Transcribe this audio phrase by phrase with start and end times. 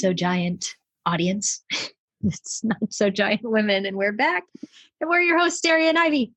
[0.00, 0.74] so giant
[1.06, 1.62] audience.
[2.24, 4.44] it's not so giant women, and we're back.
[5.00, 6.32] And we're your hosts, Daria and Ivy.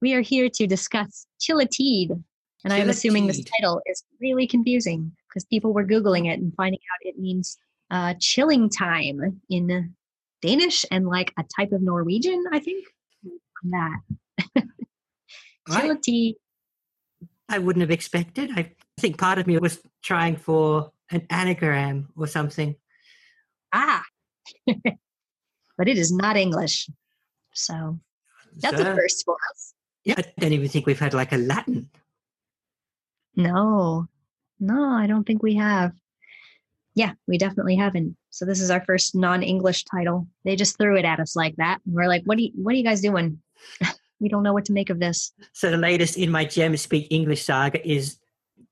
[0.00, 2.12] We are here to discuss Chille Tid.
[2.64, 6.80] And I'm assuming this title is really confusing because people were Googling it and finding
[6.92, 7.56] out it means
[7.90, 9.94] uh, chilling time in
[10.42, 12.86] Danish and like a type of Norwegian, I think.
[13.70, 14.00] That.
[15.68, 15.82] Right.
[15.82, 16.34] Chille Tid.
[17.50, 18.50] I wouldn't have expected.
[18.56, 22.74] I think part of me was trying for an anagram or something.
[23.72, 24.02] Ah.
[24.66, 26.88] but it is not English.
[27.54, 27.98] So
[28.60, 29.74] that's So, a first for us.
[30.04, 31.90] Yeah, I don't even think we've had like a Latin.
[33.36, 34.06] No,
[34.58, 35.92] no, I don't think we have.
[36.94, 38.16] Yeah, we definitely haven't.
[38.30, 40.26] So this is our first non-English title.
[40.44, 41.78] They just threw it at us like that.
[41.86, 43.40] And we're like, what are you, what are you guys doing?
[44.20, 45.32] we don't know what to make of this.
[45.52, 48.18] So the latest in my Gem Speak English saga is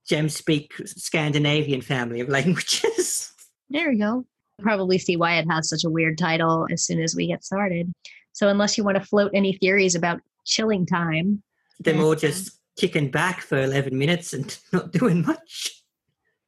[0.09, 3.33] Gem Speak Scandinavian family of languages.
[3.69, 4.25] There we go.
[4.61, 7.93] Probably see why it has such a weird title as soon as we get started.
[8.33, 11.43] So unless you want to float any theories about chilling time,
[11.81, 15.83] Them all just kicking back for 11 minutes and not doing much.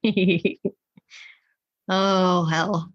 [1.89, 2.93] oh hell.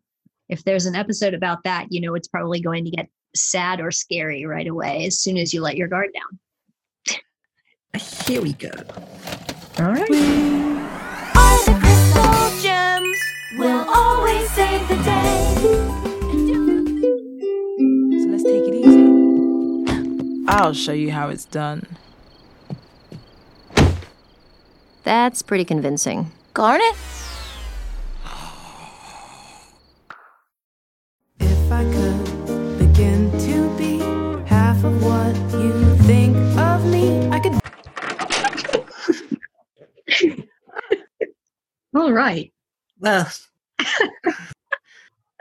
[0.49, 3.91] If there's an episode about that, you know it's probably going to get sad or
[3.91, 7.19] scary right away as soon as you let your guard down.
[8.25, 8.71] Here we go.
[9.79, 10.42] All right.
[13.57, 15.55] Will always save the day.
[18.21, 20.45] So let's take it easy.
[20.47, 21.85] I'll show you how it's done.
[25.03, 26.31] That's pretty convincing.
[26.53, 26.95] Garnet?
[31.39, 33.99] If I could begin to be
[34.47, 37.53] half of what you think of me, I could
[41.95, 42.51] All right.
[43.03, 43.29] Well,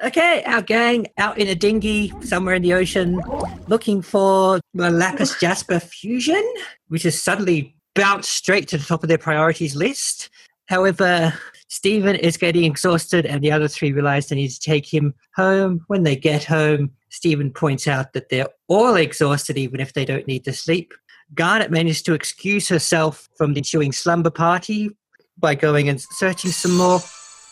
[0.05, 3.23] okay, our gang out in a dinghy somewhere in the ocean
[3.69, 6.43] looking for the Lapis Jasper fusion,
[6.89, 10.28] which has suddenly bounced straight to the top of their priorities list.
[10.67, 11.33] However,
[11.69, 15.84] Steven is getting exhausted, and the other three realize they need to take him home.
[15.87, 20.27] When they get home, Steven points out that they're all exhausted, even if they don't
[20.27, 20.94] need to sleep.
[21.34, 24.91] Garnet manages to excuse herself from the ensuing slumber party
[25.39, 26.99] by going and searching some more.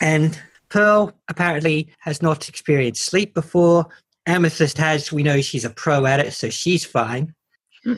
[0.01, 3.87] And Pearl apparently has not experienced sleep before.
[4.27, 7.35] Amethyst has, we know she's a pro at it, so she's fine.
[7.85, 7.95] Hmm.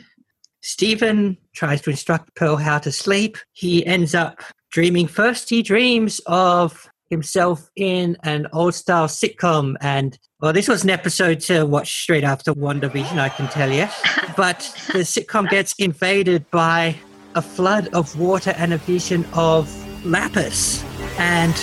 [0.62, 3.36] Steven tries to instruct Pearl how to sleep.
[3.52, 4.40] He ends up
[4.70, 9.76] dreaming first, he dreams of himself in an old style sitcom.
[9.82, 13.86] And well, this was an episode to watch straight after WandaVision, I can tell you.
[14.34, 16.96] But the sitcom gets invaded by
[17.34, 19.69] a flood of water and a vision of
[20.06, 20.82] Lapis.
[21.19, 21.54] And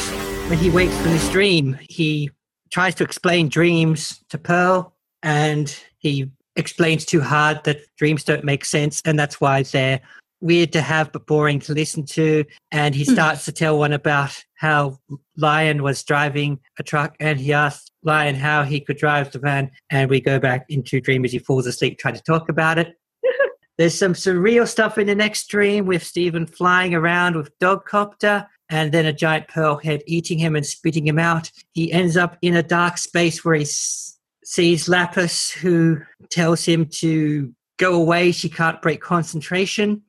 [0.50, 2.32] when he wakes from his dream, he
[2.72, 8.66] tries to explain dreams to Pearl, and he explains too hard that dreams don't make
[8.66, 10.02] sense, and that's why they're
[10.42, 12.46] weird to have but boring to listen to.
[12.72, 13.14] And he hmm.
[13.14, 14.98] starts to tell one about how
[15.38, 19.70] Lion was driving a truck, and he asked Lion how he could drive the van,
[19.92, 22.96] and we go back into dream as he falls asleep trying to talk about it.
[23.78, 28.92] There's some surreal stuff in the next dream with Steven flying around with Dogcopter and
[28.92, 31.52] then a giant pearl head eating him and spitting him out.
[31.74, 36.00] He ends up in a dark space where he s- sees Lapis, who
[36.30, 38.32] tells him to go away.
[38.32, 40.04] She can't break concentration.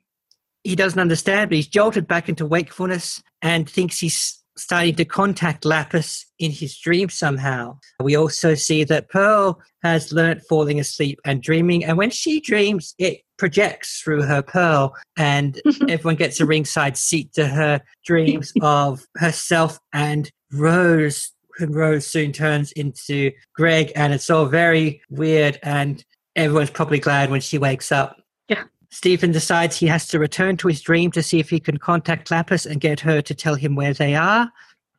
[0.65, 5.65] He doesn't understand, but he's jolted back into wakefulness and thinks he's starting to contact
[5.65, 7.79] Lapis in his dream somehow.
[8.01, 12.95] We also see that Pearl has learnt falling asleep and dreaming, and when she dreams,
[12.99, 19.05] it projects through her Pearl, and everyone gets a ringside seat to her dreams of
[19.17, 21.33] herself and Rose.
[21.59, 26.03] And Rose soon turns into Greg, and it's all very weird, and
[26.37, 28.17] everyone's probably glad when she wakes up.
[28.49, 28.65] Yeah.
[28.91, 32.31] Steven decides he has to return to his dream to see if he can contact
[32.31, 34.51] Lapis and get her to tell him where they are.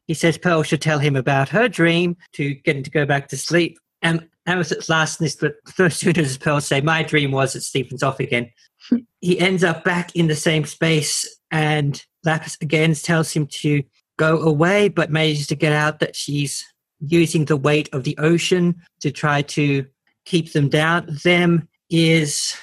[0.08, 3.28] He says Pearl should tell him about her dream to get him to go back
[3.30, 3.78] to sleep.
[4.02, 8.04] And Amethyst's last this, but no sooner does Pearl say, My dream was that Steven's
[8.04, 8.52] off again.
[9.22, 13.84] he ends up back in the same space, and Lapis again tells him to
[14.18, 16.66] go away, but manages to get out that she's
[17.00, 19.86] using the weight of the ocean to try to
[20.26, 21.18] keep them down.
[21.24, 22.56] Them is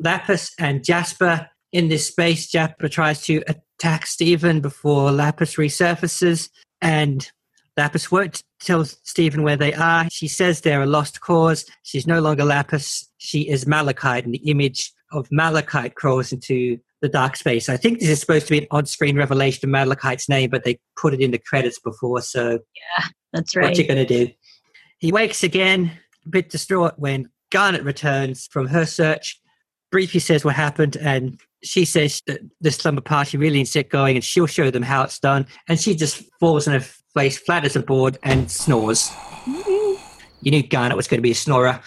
[0.00, 2.50] Lapis and Jasper in this space.
[2.50, 6.48] Jasper tries to attack Steven before Lapis resurfaces,
[6.80, 7.30] and
[7.76, 10.08] Lapis won't tell Steven where they are.
[10.10, 11.64] She says they're a lost cause.
[11.82, 13.08] She's no longer Lapis.
[13.18, 17.68] She is Malachite, and the image of Malachite crawls into the dark space.
[17.68, 20.78] I think this is supposed to be an on-screen revelation of Malachite's name, but they
[20.96, 22.20] put it in the credits before.
[22.20, 22.58] So
[22.98, 23.64] Yeah, That's right.
[23.68, 24.30] what you going to do?
[24.98, 25.92] He wakes again,
[26.26, 29.39] a bit distraught when Garnet returns from her search.
[29.90, 33.90] Briefly says what happened, and she says that the slumber party really needs to get
[33.90, 35.46] going, and she'll show them how it's done.
[35.68, 39.08] And she just falls on her face, flat as a board, and snores.
[39.44, 40.02] Mm-hmm.
[40.42, 41.80] You knew Garnet was going to be a snorer.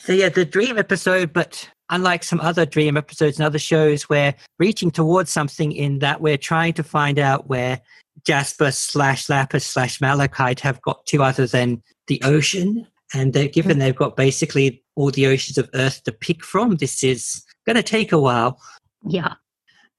[0.00, 4.34] So yeah, the dream episode, but unlike some other dream episodes and other shows, we're
[4.58, 7.80] reaching towards something in that we're trying to find out where
[8.26, 12.86] Jasper slash Lapis slash Malachite have got to other than the ocean.
[13.14, 13.80] And they're given mm-hmm.
[13.80, 16.76] they've got basically all the oceans of Earth to pick from.
[16.76, 18.60] This is going to take a while.
[19.06, 19.34] Yeah.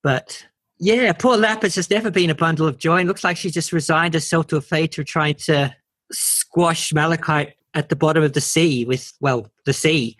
[0.04, 0.46] But
[0.78, 2.98] yeah, poor Lapis has never been a bundle of joy.
[2.98, 5.74] And looks like she just resigned herself to a fate of trying to
[6.12, 10.18] squash Malachite at the bottom of the sea with, well, the sea.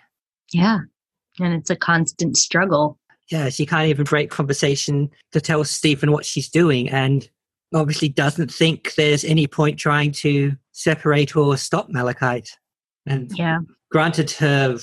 [0.54, 0.80] Yeah.
[1.42, 2.98] And it's a constant struggle.
[3.30, 6.90] Yeah, she can't even break conversation to tell Steven what she's doing.
[6.90, 7.30] And
[7.74, 12.58] obviously doesn't think there's any point trying to separate or stop Malachite.
[13.10, 13.60] And Yeah.
[13.92, 14.78] granted, her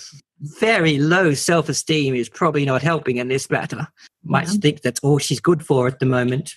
[0.61, 3.89] very low self esteem is probably not helping in this matter.
[4.25, 4.55] Might Yeah.
[4.61, 6.55] think that's all she's good for at the moment.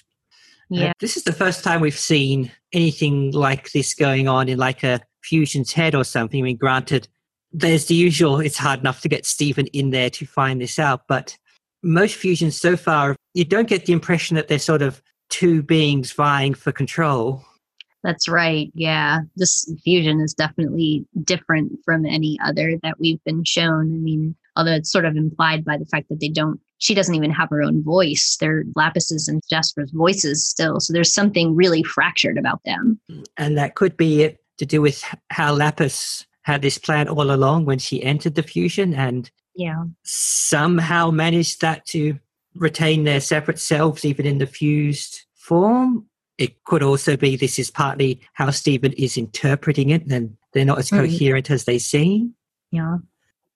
[0.72, 0.94] Uh, Yeah.
[1.00, 5.00] this is the first time we've seen anything like this going on in like a
[5.24, 6.42] fusion's head or something.
[6.42, 7.08] I mean, granted,
[7.52, 11.02] there's the usual, it's hard enough to get Steven in there to find this out,
[11.08, 11.38] but
[11.82, 16.12] most fusions so far, you don't get the impression that they're sort of two beings
[16.12, 17.44] vying for control.
[18.04, 18.72] That's right.
[18.74, 19.22] Yeah.
[19.36, 23.94] This fusion is definitely different from any other that we've been shown.
[23.94, 27.16] I mean, although it's sort of implied by the fact that they don't, she doesn't
[27.16, 28.38] even have her own voice.
[28.40, 30.80] They're Lapis's and Jasper's voices still.
[30.80, 33.00] So there's something really fractured about them.
[33.38, 37.66] And that could be it to do with how Lapis had this plan all along
[37.66, 39.84] when she entered the fusion and Yeah.
[40.04, 42.18] somehow managed that to
[42.56, 46.06] retain their separate selves even in the fused form.
[46.40, 50.80] It could also be this is partly how Steven is interpreting it and they're not
[50.80, 51.00] as Mhm.
[51.12, 52.34] coherent as they seem.
[52.72, 52.98] Yeah.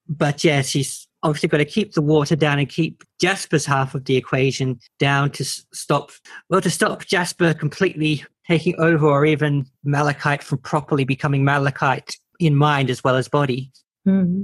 [0.06, 4.04] But yeah, she's obviously got to keep the water down and keep Jasper's half of
[4.04, 6.10] the equation down to stop,
[6.50, 12.54] well, to stop Jasper completely taking over or even Malachite from properly becoming Malachite in
[12.54, 13.72] mind as well as body.
[14.04, 14.42] Hmm.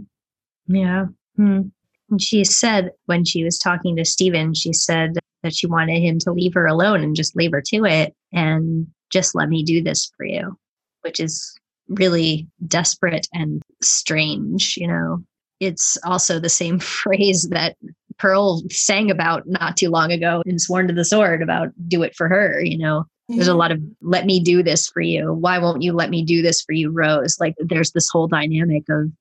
[0.67, 1.07] Yeah.
[1.37, 1.61] Hmm.
[2.09, 6.19] And she said when she was talking to Steven, she said that she wanted him
[6.21, 9.83] to leave her alone and just leave her to it and just let me do
[9.83, 10.57] this for you,
[11.03, 11.55] which is
[11.89, 15.23] really desperate and strange, you know.
[15.59, 17.77] It's also the same phrase that
[18.19, 22.15] Pearl sang about not too long ago in Sworn to the Sword about do it
[22.15, 23.07] for her, you know.
[23.29, 25.33] There's a lot of let me do this for you.
[25.33, 27.37] Why won't you let me do this for you, Rose?
[27.39, 29.13] Like there's this whole dynamic of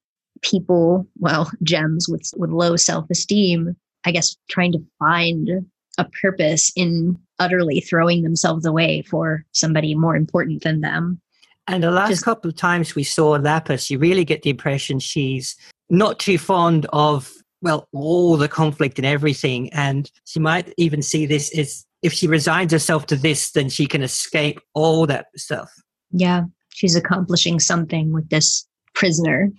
[0.42, 3.76] people, well, gems with with low self-esteem,
[4.06, 5.68] I guess trying to find
[6.00, 11.20] a purpose in utterly throwing themselves away for somebody more important than them.
[11.68, 15.00] And the last Just- couple of times we saw Lapis, you really get the impression
[15.00, 15.56] she's
[15.90, 17.32] not too fond of,
[17.62, 19.72] well, all the conflict and everything.
[19.74, 23.86] And she might even see this as if she resigns herself to this, then she
[23.86, 25.70] can escape all that stuff.
[26.12, 28.66] Yeah, she's accomplishing something with this
[28.96, 29.52] prisoner.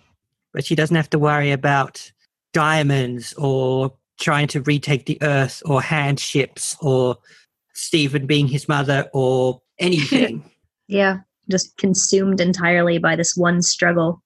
[0.52, 2.10] But she doesn't have to worry about
[2.52, 7.16] diamonds or trying to retake the earth or hand ships or
[7.74, 10.44] Steven being his mother or anything.
[10.92, 14.20] Yeah, just consumed entirely by this one struggle.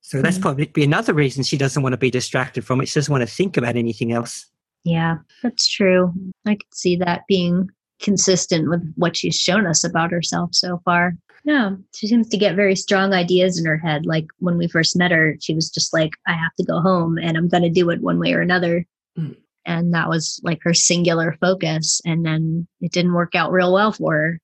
[0.00, 0.40] so that's Mhm.
[0.42, 2.88] probably be another reason she doesn't want to be distracted from it.
[2.88, 4.46] She doesn't want to think about anything else.
[4.82, 6.12] Yeah, that's true.
[6.44, 7.70] I could see that being
[8.02, 11.16] consistent with what she's shown us about herself so far.
[11.44, 14.06] Yeah, she seems to get very strong ideas in her head.
[14.06, 17.16] Like when we first met her, she was just like, I have to go home
[17.16, 18.84] and I'm going to do it one way or another.
[19.18, 19.36] Mm.
[19.64, 22.00] And that was like her singular focus.
[22.04, 24.40] And then it didn't work out real well for her.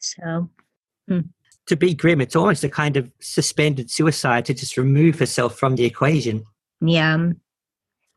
[0.00, 0.50] So,
[1.66, 5.76] To be grim, it's almost a kind of suspended suicide to just remove herself from
[5.76, 6.44] the equation.
[6.80, 7.28] yeah.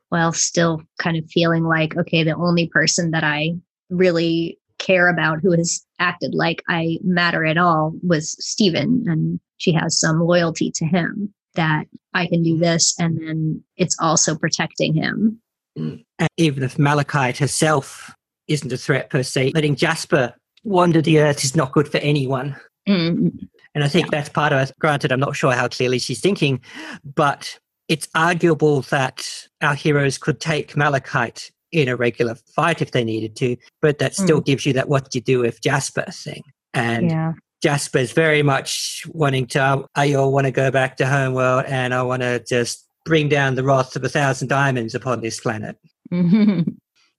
[0.10, 3.56] While still kind of feeling like, okay, the only person that I
[3.90, 9.04] really care about who has acted like I matter at all was Steven.
[9.08, 12.96] And she has some loyalty to him that I can do this.
[12.98, 15.42] And then it's also protecting him.
[15.78, 18.14] And even if Malachite herself
[18.48, 22.56] isn't a threat per se, letting Jasper wander the earth is not good for anyone.
[22.88, 24.72] Mm, And I think that's part of it.
[24.80, 26.62] Granted, I'm not sure how clearly she's thinking,
[27.04, 33.04] but it's arguable that our heroes could take Malachite in a regular fight if they
[33.04, 36.44] needed to, but that still gives you that what do you do with Jasper thing.
[36.74, 37.34] And yeah.
[37.62, 42.04] Jasper's very much wanting to, I all want to go back to homeworld and I
[42.04, 45.78] want to just bring down the wrath of a thousand diamonds upon this planet.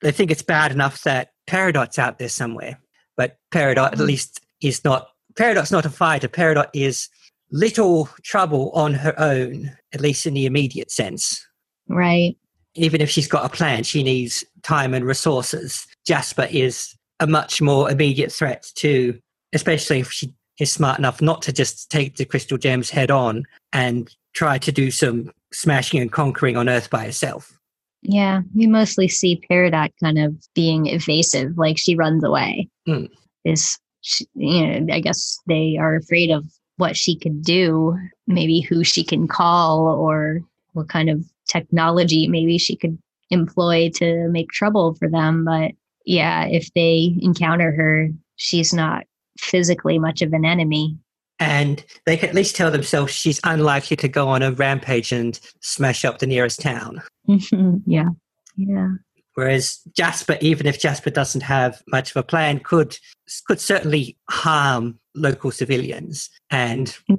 [0.01, 2.79] They think it's bad enough that Peridot's out there somewhere,
[3.17, 4.07] but Peridot at mm.
[4.07, 5.09] least is not.
[5.35, 6.29] Peridot's not a fighter.
[6.29, 7.09] Peridot is
[7.51, 11.45] little trouble on her own, at least in the immediate sense.
[11.89, 12.37] right.
[12.75, 15.85] Even if she's got a plan, she needs time and resources.
[16.07, 19.19] Jasper is a much more immediate threat to,
[19.53, 23.45] especially if she is smart enough not to just take the crystal gems head on
[23.73, 27.59] and try to do some smashing and conquering on Earth by herself.
[28.03, 32.69] Yeah, we mostly see Peridot kind of being evasive, like she runs away.
[32.87, 33.07] Hmm.
[33.45, 34.95] Is she, you know?
[34.95, 36.45] I guess they are afraid of
[36.77, 40.41] what she could do, maybe who she can call, or
[40.75, 42.97] what kind of technology maybe she could
[43.31, 45.45] employ to make trouble for them.
[45.45, 45.73] But
[46.05, 49.05] yeah, if they encounter her, she's not
[49.39, 50.97] physically much of an enemy.
[51.41, 55.39] And they can at least tell themselves she's unlikely to go on a rampage and
[55.61, 57.01] smash up the nearest town.
[57.87, 58.09] yeah,
[58.57, 58.89] yeah.
[59.35, 62.99] Whereas Jasper, even if Jasper doesn't have much of a plan, could
[63.47, 67.17] could certainly harm local civilians and Yeah.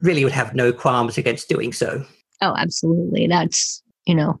[0.00, 2.04] really would have no qualms against doing so.
[2.40, 3.26] Oh, absolutely.
[3.26, 4.40] That's you know,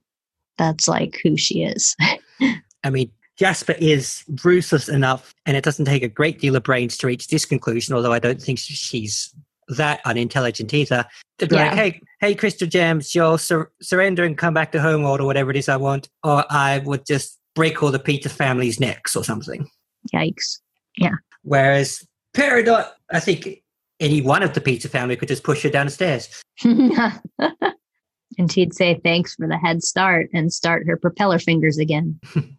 [0.56, 1.96] that's like who she is.
[2.84, 6.96] I mean, Jasper is ruthless enough, and it doesn't take a great deal of brains
[6.98, 9.34] to reach this conclusion, although I don't think she's
[9.68, 11.04] that unintelligent either.
[11.38, 15.20] To be like, hey, hey, Crystal Gems, you'll sur- surrender and come back to Homeworld
[15.20, 18.80] or whatever it is I want, or I would just break all the Peter family's
[18.80, 19.68] necks or something.
[20.14, 20.60] Yikes.
[20.96, 21.16] Yeah.
[21.42, 23.62] Whereas Peridot, I think
[24.00, 26.42] any one of the Peter family could just push her downstairs.
[26.64, 32.18] and she'd say thanks for the head start and start her propeller fingers again.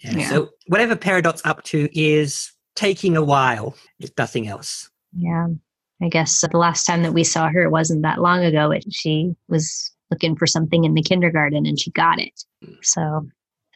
[0.00, 0.12] Yeah.
[0.12, 0.28] Yeah.
[0.28, 4.90] So whatever Peridot's up to is taking a while, if nothing else.
[5.16, 5.48] Yeah.
[6.00, 8.70] I guess the last time that we saw her wasn't that long ago.
[8.70, 12.44] It, she was looking for something in the kindergarten and she got it.
[12.82, 13.26] So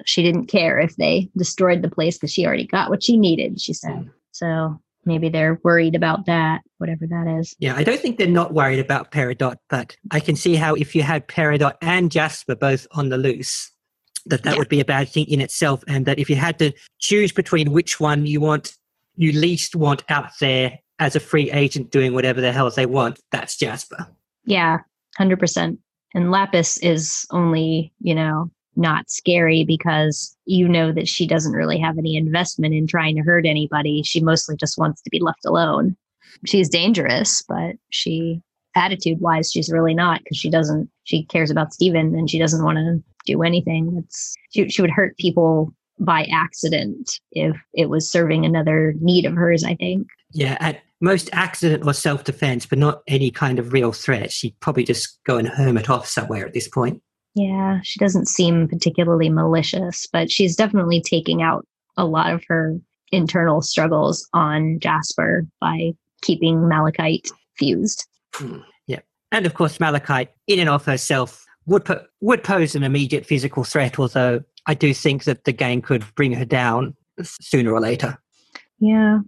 [0.05, 3.61] she didn't care if they destroyed the place because she already got what she needed,
[3.61, 3.93] she said.
[3.93, 4.11] Mm.
[4.31, 7.55] So maybe they're worried about that, whatever that is.
[7.59, 10.95] Yeah, I don't think they're not worried about Peridot, but I can see how if
[10.95, 13.72] you had Peridot and Jasper both on the loose,
[14.27, 14.59] that that Yeah.
[14.59, 17.73] would be a bad thing in itself, and that if you had to choose between
[17.73, 18.77] which one you want,
[19.17, 23.19] you least want out there as a free agent doing whatever the hell they want,
[23.31, 24.07] that's Jasper.
[24.45, 24.79] Yeah,
[25.19, 25.79] 100%.
[26.15, 31.79] And Lapis is only, you know, not scary because you know that she doesn't really
[31.79, 34.03] have any investment in trying to hurt anybody.
[34.03, 35.97] She mostly just wants to be left alone.
[36.47, 38.41] She's dangerous, but she,
[38.75, 42.65] attitude wise, she's really not because she doesn't, she cares about Steven and she doesn't
[42.65, 44.03] want to do anything.
[44.05, 49.35] It's, she, she would hurt people by accident if it was serving another need of
[49.35, 50.09] hers, I think.
[50.33, 54.33] Yeah, at most accident or self defense, but not any kind of real threat.
[54.33, 57.03] She'd probably just go and hermit off somewhere at this point.
[57.35, 61.67] Yeah, she doesn't seem particularly malicious, but she's definitely taking out
[61.97, 62.79] a lot of her
[63.11, 65.93] internal struggles on Jasper by
[66.23, 68.07] keeping Malachite fused.
[68.35, 68.59] Hmm.
[69.33, 73.65] And of course, Malachite, in and of herself, would po- would pose an immediate physical
[73.65, 73.99] threat.
[73.99, 78.17] Although I do think that the gang could bring her down sooner or later.
[78.79, 79.21] Yeah.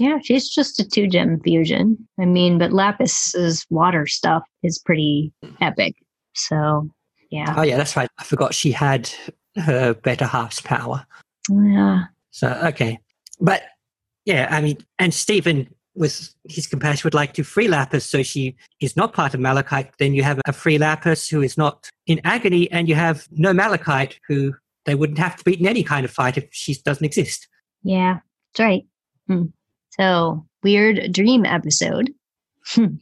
[0.00, 1.98] Yeah, she's just a two gem fusion.
[2.20, 5.96] I mean, but Lapis's water stuff is pretty epic.
[6.34, 6.88] So,
[7.30, 7.54] yeah.
[7.56, 8.08] Oh yeah, that's right.
[8.18, 9.10] I forgot she had
[9.56, 11.04] her better half's power.
[11.50, 12.04] Yeah.
[12.30, 13.00] So okay,
[13.40, 13.62] but
[14.24, 18.56] yeah, I mean, and Steven with his compassion would like to free Lapis, so she
[18.80, 19.90] is not part of Malachite.
[19.98, 23.52] Then you have a free Lapis who is not in agony, and you have no
[23.52, 27.04] Malachite who they wouldn't have to beat in any kind of fight if she doesn't
[27.04, 27.48] exist.
[27.82, 28.20] Yeah,
[28.54, 28.86] that's right.
[29.26, 29.46] Hmm.
[29.90, 32.12] So, weird dream episode.
[32.66, 32.96] Hmm.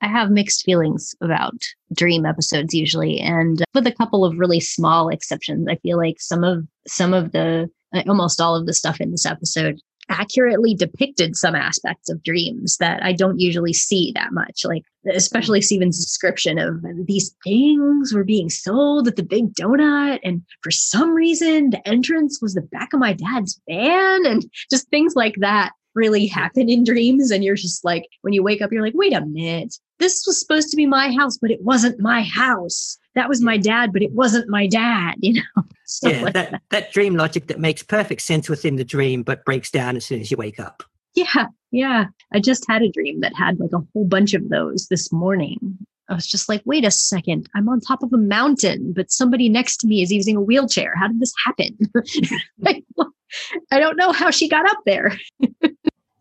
[0.00, 1.54] I have mixed feelings about
[1.92, 5.68] dream episodes usually, and with a couple of really small exceptions.
[5.68, 9.10] I feel like some of some of the uh, almost all of the stuff in
[9.10, 14.64] this episode accurately depicted some aspects of dreams that I don't usually see that much.
[14.64, 14.84] Like
[15.14, 20.70] especially Steven's description of these things were being sold at the big donut, and for
[20.70, 25.36] some reason the entrance was the back of my dad's van, and just things like
[25.38, 27.30] that really happen in dreams.
[27.30, 30.40] And you're just like, when you wake up, you're like, wait a minute, this was
[30.40, 32.98] supposed to be my house, but it wasn't my house.
[33.14, 35.14] That was my dad, but it wasn't my dad.
[35.22, 35.64] You know,
[36.02, 39.70] yeah, like that, that dream logic that makes perfect sense within the dream, but breaks
[39.70, 40.82] down as soon as you wake up.
[41.14, 42.04] Yeah, yeah.
[42.32, 45.78] I just had a dream that had like a whole bunch of those this morning.
[46.08, 49.48] I was just like, wait a second, I'm on top of a mountain, but somebody
[49.48, 50.94] next to me is using a wheelchair.
[50.96, 51.78] How did this happen?
[52.60, 52.84] Like,
[53.72, 55.18] I don't know how she got up there.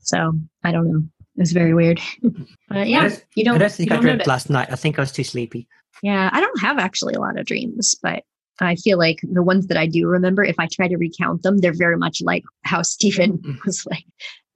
[0.08, 0.34] So
[0.64, 1.04] I don't know.
[1.36, 2.00] It was very weird.
[2.70, 3.60] but I yeah, don't- you I don't.
[3.60, 4.70] don't think I don't dreamt last night.
[4.72, 5.68] I think I was too sleepy.
[6.02, 8.24] Yeah, I don't have actually a lot of dreams, but
[8.60, 11.58] I feel like the ones that I do remember, if I try to recount them,
[11.60, 13.58] they're very much like how Steven Mhm.
[13.66, 14.06] was like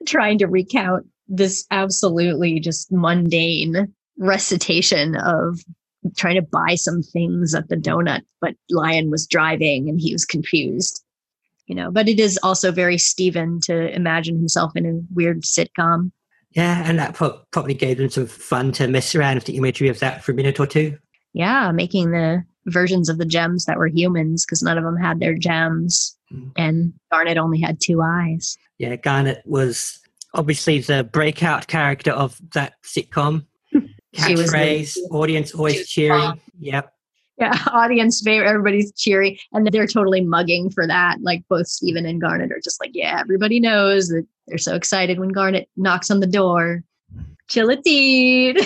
[0.08, 5.60] trying to recount this absolutely just mundane recitation of
[6.17, 10.25] trying to buy some things at the donut, but Lion was driving and he was
[10.25, 11.03] confused.
[11.71, 16.11] You know, but it is also very Steven to imagine himself in a weird sitcom.
[16.51, 19.87] Yeah, and that pro- probably gave them some fun to mess around with the imagery
[19.87, 20.97] of that for a minute or two.
[21.31, 25.21] Yeah, making the versions of the gems that were humans because none of them had
[25.21, 26.13] their gems.
[26.29, 26.51] Mm.
[26.57, 28.57] And Garnet only had two eyes.
[28.77, 29.97] Yeah, Garnet was
[30.33, 33.45] obviously the breakout character of that sitcom.
[34.13, 36.37] She was the- Catchphrase, audience always cheering.
[36.59, 36.93] Yep.
[37.41, 38.48] Yeah, audience favorite.
[38.48, 41.17] Everybody's cheering, and they're totally mugging for that.
[41.21, 45.19] Like both Steven and Garnet are just like, yeah, everybody knows that they're so excited
[45.19, 46.83] when Garnet knocks on the door.
[47.50, 48.63] Chillatine.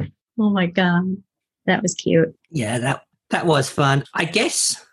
[0.38, 1.16] oh my god,
[1.66, 2.34] that was cute.
[2.50, 4.04] Yeah, that that was fun.
[4.12, 4.84] I guess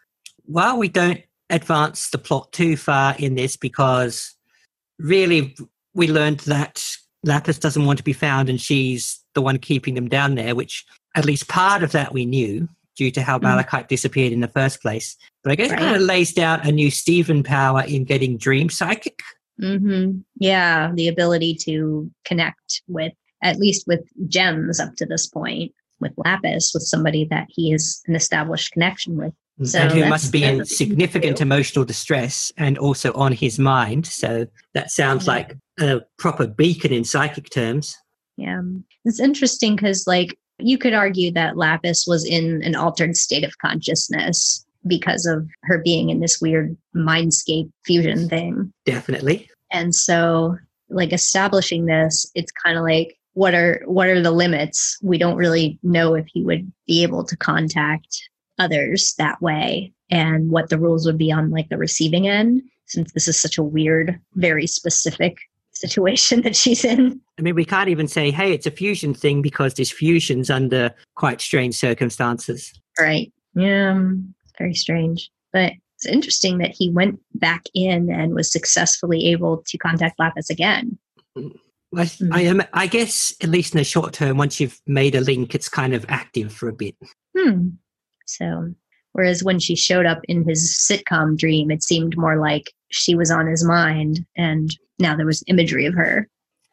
[0.46, 4.36] while we don't advance the plot too far in this because
[5.00, 5.56] really
[5.94, 6.86] we learned that
[7.24, 10.86] Lapis doesn't want to be found and she's the one keeping them down there, which
[11.16, 13.44] at least part of that we knew due to how Mm.
[13.44, 15.16] Malachite disappeared in the first place.
[15.44, 15.80] But I guess Right.
[15.80, 19.20] it kind of lays down a new Steven power in getting dream psychic.
[19.60, 25.72] hmm Yeah, the ability to connect with at least with gems up to this point
[26.02, 29.34] with Lapis, with somebody that he has an established connection with.
[29.64, 34.06] So and who must be in significant emotional distress and also on his mind.
[34.06, 35.34] So that sounds Yeah.
[35.34, 37.98] like a proper beacon in psychic terms.
[38.38, 38.62] Yeah.
[39.04, 43.58] It's interesting because, like, you could argue that Lapis was in an altered state of
[43.60, 48.72] consciousness because of her being in this weird mindscape fusion thing.
[48.86, 49.50] Definitely.
[49.72, 50.58] And so,
[50.90, 54.98] like, establishing this, it's kind of like, what are what are the limits?
[55.02, 60.50] We don't really know if he would be able to contact others that way and
[60.50, 63.64] what the rules would be on like the receiving end since this is such a
[63.64, 65.38] weird very specific
[65.80, 69.42] situation that she's in I mean, we can't even say, hey, it's a fusion thing
[69.42, 72.74] because this fusion's under quite strange circumstances.
[73.00, 73.32] Right.
[73.56, 74.02] Yeah.
[74.58, 75.32] Very strange.
[75.54, 80.50] But it's interesting that he went back in and was successfully able to contact Lapis
[80.50, 80.98] again.
[81.38, 81.52] I,
[81.96, 82.30] Mm.
[82.32, 85.56] I, am, I guess, at least in the short term, once you've made a link,
[85.56, 86.96] it's kind of active for a bit.
[87.36, 87.70] Hmm.
[88.28, 88.76] So,
[89.20, 93.30] whereas when she showed up in his sitcom dream, it seemed more like she was
[93.30, 96.26] on his mind, and now there was imagery of her,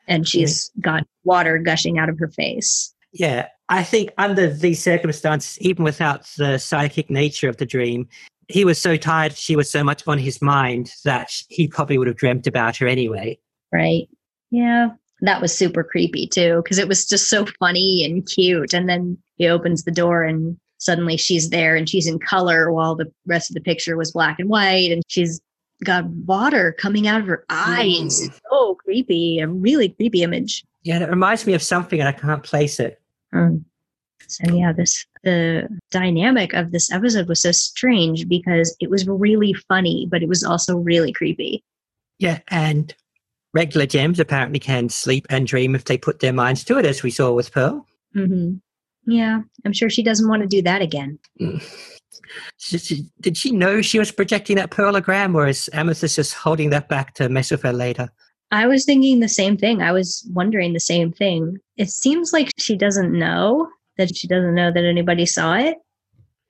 [0.07, 2.95] and she's got water gushing out of her face.
[3.13, 8.09] Yeah, I think under these circumstances, even without the psychic nature of the dream,
[8.47, 12.07] he was so tired, she was so much on his mind that he probably would
[12.07, 13.37] have dreamt about her anyway.
[13.73, 14.09] Right.
[14.53, 14.91] Yeah.
[15.23, 18.73] That was super creepy too, because it was just so funny and cute.
[18.73, 22.95] And then he opens the door and suddenly she's there and she's in color while
[22.95, 24.93] the rest of the picture was black and white.
[24.93, 25.41] And she's
[25.85, 28.23] got water coming out of her eyes.
[28.23, 28.41] Mm.
[28.51, 30.65] So creepy, a really creepy image.
[30.83, 33.01] Yeah, it reminds me of something and I can't place it.
[33.33, 33.65] Um,
[34.29, 39.53] so yeah, this the dynamic of this episode was so strange because it was really
[39.69, 41.63] funny, but it was also really creepy.
[42.19, 42.95] Yeah, and
[43.53, 47.03] regular gems apparently can sleep and dream if they put their minds to it, as
[47.03, 47.87] we saw with Pearl.
[48.15, 48.57] hmm
[49.07, 51.19] Yeah, I'm sure she doesn't want to do that again.
[51.41, 51.63] Mm.
[52.71, 56.71] Did she, did she know she was projecting that pearlogram, or is Amethyst just holding
[56.71, 58.09] that back to mess with her later?
[58.51, 59.83] I was thinking the same thing.
[59.83, 61.59] I was wondering the same thing.
[61.77, 65.79] It seems like she doesn't know that she doesn't know that anybody saw it.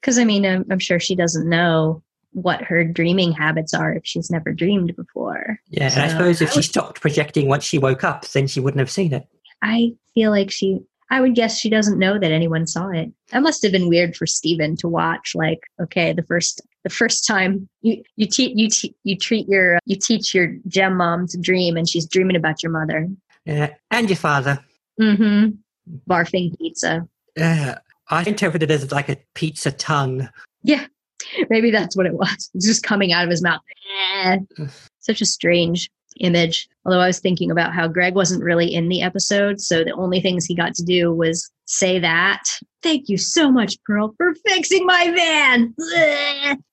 [0.00, 4.04] Because I mean, I'm, I'm sure she doesn't know what her dreaming habits are if
[4.04, 5.58] she's never dreamed before.
[5.68, 8.60] Yeah, and I suppose if I she stopped projecting once she woke up, then she
[8.60, 9.26] wouldn't have seen it.
[9.62, 13.12] I feel like she, I would guess she doesn't know that anyone saw it.
[13.30, 15.34] That must have been weird for Steven to watch.
[15.34, 19.78] Like, okay, the first, the first time you you teach you te- you treat your
[19.84, 23.08] you teach your gem mom to dream, and she's dreaming about your mother.
[23.44, 24.58] Yeah, and your father.
[25.00, 25.50] Mm-hmm.
[26.10, 27.08] Barfing pizza.
[27.36, 27.78] Yeah,
[28.10, 30.28] I interpreted it as like a pizza tongue.
[30.62, 30.86] Yeah,
[31.50, 32.50] maybe that's what it was.
[32.54, 33.60] It's just coming out of his mouth.
[34.18, 34.38] Eh.
[34.98, 35.88] Such a strange
[36.20, 36.68] image.
[36.84, 40.20] Although I was thinking about how Greg wasn't really in the episode, so the only
[40.20, 42.42] things he got to do was say that.
[42.82, 45.74] Thank you so much, Pearl, for fixing my van.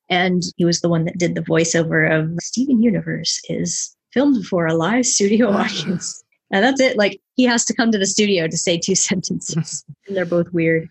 [0.09, 4.67] And he was the one that did the voiceover of Steven Universe is filmed before
[4.67, 6.23] a live studio audience.
[6.51, 6.97] And that's it.
[6.97, 9.83] Like he has to come to the studio to say two sentences.
[10.07, 10.87] and they're both weird.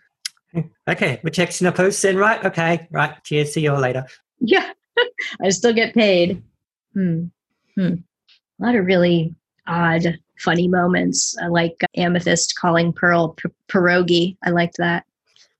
[0.87, 2.45] Okay, we're checking the posts then, right?
[2.45, 3.15] Okay, right.
[3.25, 3.55] Cheers.
[3.55, 4.05] See you all later.
[4.38, 4.71] Yeah,
[5.41, 6.43] I still get paid.
[6.93, 7.27] Hmm.
[7.75, 7.95] Hmm.
[8.62, 9.35] A lot of really
[9.66, 11.37] odd, funny moments.
[11.42, 13.37] I like Amethyst calling Pearl
[13.68, 14.37] pierogi.
[14.44, 15.05] I liked that.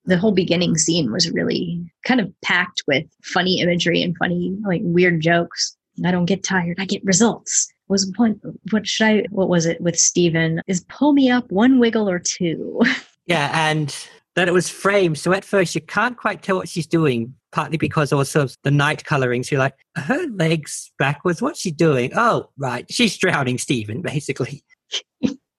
[0.04, 4.80] the whole beginning scene was really kind of packed with funny imagery and funny like
[4.84, 5.76] weird jokes.
[6.04, 6.78] I don't get tired.
[6.80, 7.68] I get results.
[7.88, 10.60] Was one what should I what was it with Steven?
[10.66, 12.80] Is pull me up one wiggle or two.
[13.26, 13.94] Yeah, and
[14.36, 15.18] that it was framed.
[15.18, 18.70] So at first you can't quite tell what she's doing, partly because also of the
[18.70, 19.42] night coloring.
[19.42, 21.42] So you're like, her legs backwards.
[21.42, 22.12] What's she doing?
[22.16, 22.86] Oh, right.
[22.90, 24.64] She's drowning Steven, basically.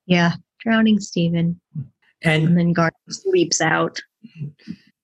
[0.06, 0.34] yeah.
[0.60, 1.60] Drowning Steven.
[2.22, 4.00] And And then Garnet sleeps out.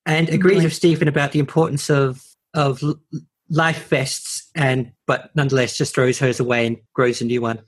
[0.05, 2.23] and agrees with Steven about the importance of
[2.55, 2.81] of
[3.49, 7.59] life vests, and but nonetheless just throws hers away and grows a new one.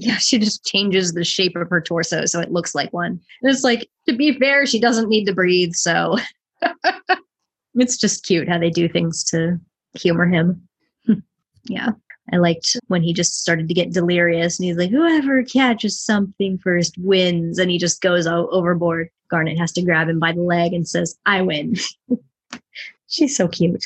[0.00, 3.20] Yeah, she just changes the shape of her torso so it looks like one.
[3.42, 6.16] And it's like, to be fair, she doesn't need to breathe, so
[7.74, 9.58] it's just cute how they do things to
[9.94, 10.68] humor him.
[11.64, 11.90] yeah.
[12.32, 16.58] I liked when he just started to get delirious and he's like, whoever catches something
[16.58, 17.58] first wins.
[17.58, 19.08] And he just goes overboard.
[19.30, 21.74] Garnet has to grab him by the leg and says, I win.
[23.08, 23.84] She's so cute.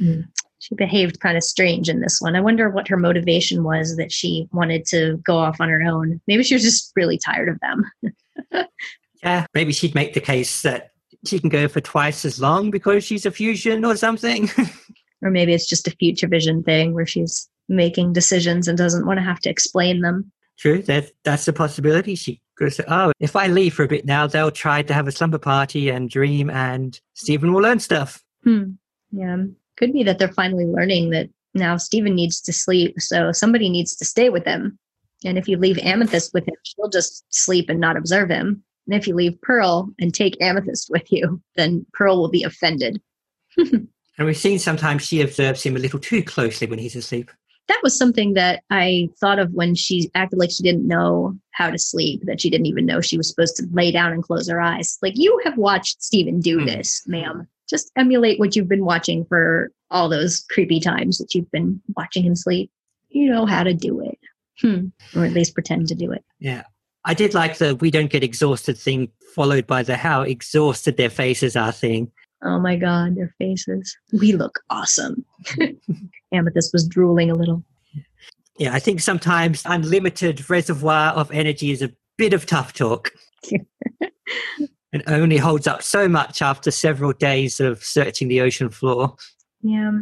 [0.00, 0.26] Mm.
[0.62, 2.36] She behaved kind of strange in this one.
[2.36, 6.20] I wonder what her motivation was that she wanted to go off on her own.
[6.28, 8.66] Maybe she was just really tired of them.
[9.22, 10.90] Yeah, maybe she'd make the case that
[11.24, 14.50] she can go for twice as long because she's a fusion or something.
[15.24, 19.18] Or maybe it's just a future vision thing where she's making decisions and doesn't want
[19.18, 20.32] to have to explain them.
[20.58, 22.16] True, that that's a possibility.
[22.16, 25.06] She could say, "Oh, if I leave for a bit now, they'll try to have
[25.06, 28.72] a slumber party and dream, and Steven will learn stuff." Hmm.
[29.12, 29.44] Yeah.
[29.78, 33.00] Could be that they're finally learning that now Steven needs to sleep.
[33.00, 34.78] So somebody needs to stay with him.
[35.24, 38.62] And if you leave Amethyst with him, she'll just sleep and not observe him.
[38.86, 43.00] And if you leave Pearl and take Amethyst with you, then Pearl will be offended.
[44.18, 47.30] And we've seen sometimes she observes him a little too closely when he's asleep.
[47.68, 51.70] that was something that I thought of when she acted like she didn't know how
[51.70, 54.48] to sleep, that she didn't even know she was supposed to lay down and close
[54.50, 54.98] her eyes.
[55.00, 56.66] Like, you have watched Steven do Hmm.
[56.66, 57.48] this, ma'am.
[57.72, 62.22] Just emulate what you've been watching for all those creepy times that you've been watching
[62.22, 62.70] him sleep.
[63.08, 64.18] You know how to do it.
[64.60, 64.88] Hmm.
[65.16, 66.22] Or at least pretend to do it.
[66.38, 66.64] Yeah,
[67.06, 71.08] I did like the "we don't get exhausted" thing, followed by the "how exhausted their
[71.08, 72.12] faces are" thing.
[72.44, 73.96] Oh my God, their faces.
[74.12, 75.24] We look awesome.
[76.32, 77.64] Amethyst was drooling a little.
[78.58, 83.12] Yeah, I think sometimes unlimited reservoir of energy is a bit of tough talk.
[84.92, 89.14] and only holds up so much after several days of searching the ocean floor.
[89.62, 89.92] Yeah.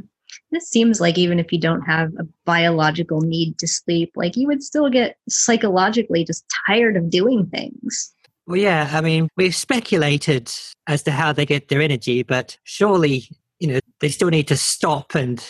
[0.50, 4.46] This seems like even if you don't have a biological need to sleep, like you
[4.48, 8.12] would still get psychologically just tired of doing things.
[8.46, 10.50] Well, yeah, I mean, we've speculated
[10.88, 13.28] as to how they get their energy, but surely,
[13.60, 15.44] you know, they still need to stop and,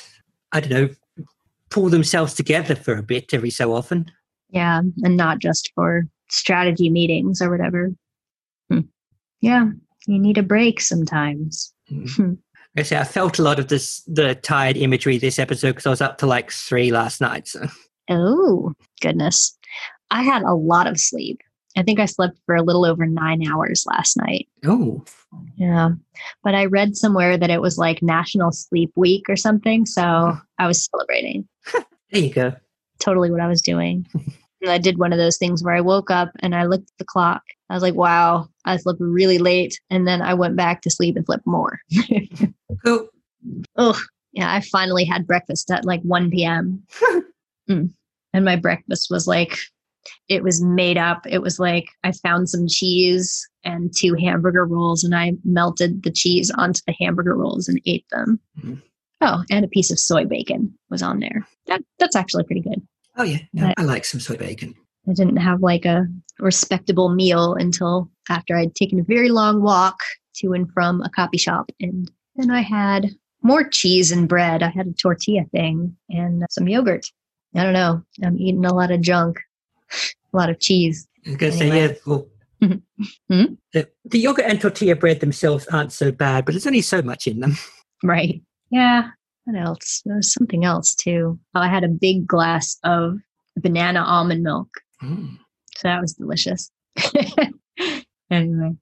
[0.53, 1.25] I don't know,
[1.71, 4.11] pull themselves together for a bit every so often.
[4.51, 4.83] Yeah.
[5.03, 7.91] And not just for strategy meetings or whatever.
[9.41, 9.71] Yeah.
[10.07, 11.73] You need a break sometimes.
[11.91, 12.39] Mm.
[12.77, 15.91] I say I felt a lot of this, the tired imagery this episode because I
[15.91, 17.49] was up to like three last night.
[17.49, 17.67] So.
[18.09, 19.57] Oh, goodness.
[20.11, 21.41] I had a lot of sleep.
[21.77, 24.49] I think I slept for a little over nine hours last night.
[24.65, 25.05] Oh,
[25.57, 25.91] Yeah.
[26.43, 29.87] But I read somewhere that it was like National Sleep Week or something.
[29.87, 31.49] So I was celebrating.
[32.11, 32.57] there you go.
[32.99, 34.07] Totally what I was doing.
[34.63, 36.99] and I did one of those things where I woke up and I looked at
[36.99, 37.43] the clock.
[37.69, 39.81] I was like, wow, I slept really late.
[39.91, 41.79] And then I went back to sleep and slept more.
[43.77, 43.99] Oh,
[44.33, 44.53] yeah.
[44.53, 46.83] I finally had breakfast at like 1 p.m.
[47.71, 47.93] Mm.
[48.33, 49.57] And my breakfast was like,
[50.29, 51.25] it was made up.
[51.29, 56.11] It was like I found some cheese and two hamburger rolls, and I melted the
[56.11, 58.41] cheese onto the hamburger rolls and ate them.
[58.61, 58.83] Mhm.
[59.21, 61.47] Oh, and a piece of soy bacon was on there.
[61.67, 62.83] That that's actually pretty good.
[63.21, 63.39] Oh, yeah.
[63.53, 63.73] No.
[63.77, 64.75] I like some soy bacon.
[65.09, 66.07] I didn't have like a
[66.39, 69.99] respectable meal until after I'd taken a very long walk
[70.37, 73.11] to and from a coffee shop, and then I had
[73.43, 74.63] more cheese and bread.
[74.63, 77.07] I had a tortilla thing and some yogurt.
[77.55, 78.03] I don't know.
[78.25, 79.39] I'm eating a lot of junk,
[80.33, 81.07] a lot of cheese.
[81.27, 81.89] I was going to say, Anyway.
[81.89, 82.27] yeah, well,
[83.29, 83.45] Hmm?
[83.73, 87.27] the, the yogurt and tortilla bread themselves aren't so bad, but there's only so much
[87.27, 87.57] in them.
[88.03, 88.43] Right.
[88.71, 89.11] Yeah.
[89.51, 90.03] What else?
[90.05, 91.39] There was something else too.
[91.57, 93.19] Oh, I had a big glass of
[93.57, 94.69] banana almond milk.
[95.03, 95.39] Mm.
[95.77, 96.71] So that was delicious.
[98.31, 98.77] anyway.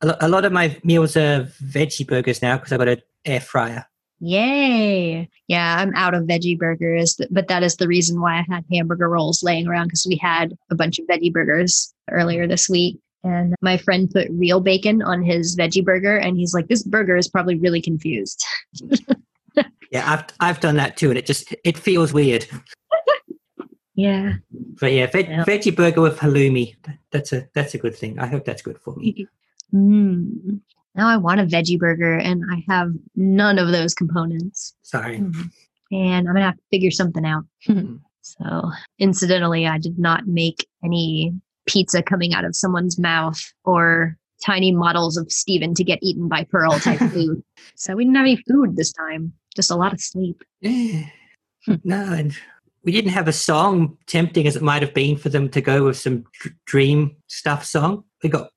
[0.00, 3.40] A, a lot of my meals are veggie burgers now because I've got an air
[3.40, 3.86] fryer.
[4.20, 5.28] Yay.
[5.46, 9.08] Yeah, I'm out of veggie burgers, but that is the reason why I had hamburger
[9.08, 12.98] rolls laying around because we had a bunch of veggie burgers earlier this week.
[13.24, 17.16] And my friend put real bacon on his veggie burger, and he's like, This burger
[17.16, 18.44] is probably really confused.
[19.90, 22.46] Yeah, I've I've done that too, and it just it feels weird.
[23.94, 24.34] Yeah.
[24.80, 25.44] But yeah, veg, Yeah.
[25.44, 26.76] veggie burger with halloumi.
[27.10, 28.18] That's a that's a good thing.
[28.18, 29.26] I hope that's good for me.
[29.74, 30.60] Mm.
[30.94, 34.74] now I want a veggie burger and I have none of those components.
[34.80, 35.16] Sorry.
[35.16, 37.44] And I'm gonna have to figure something out.
[38.22, 41.34] so incidentally, I did not make any
[41.66, 46.44] pizza coming out of someone's mouth or tiny models of Steven to get eaten by
[46.44, 47.42] Pearl type food.
[47.74, 50.44] So we didn't have any food this time, just a lot of sleep.
[50.60, 51.02] Yeah.
[51.66, 51.74] Hmm.
[51.82, 52.32] no, and
[52.84, 55.84] we didn't have a song tempting as it might have been for them to go
[55.84, 58.04] with some dr- dream stuff song.
[58.22, 58.50] We got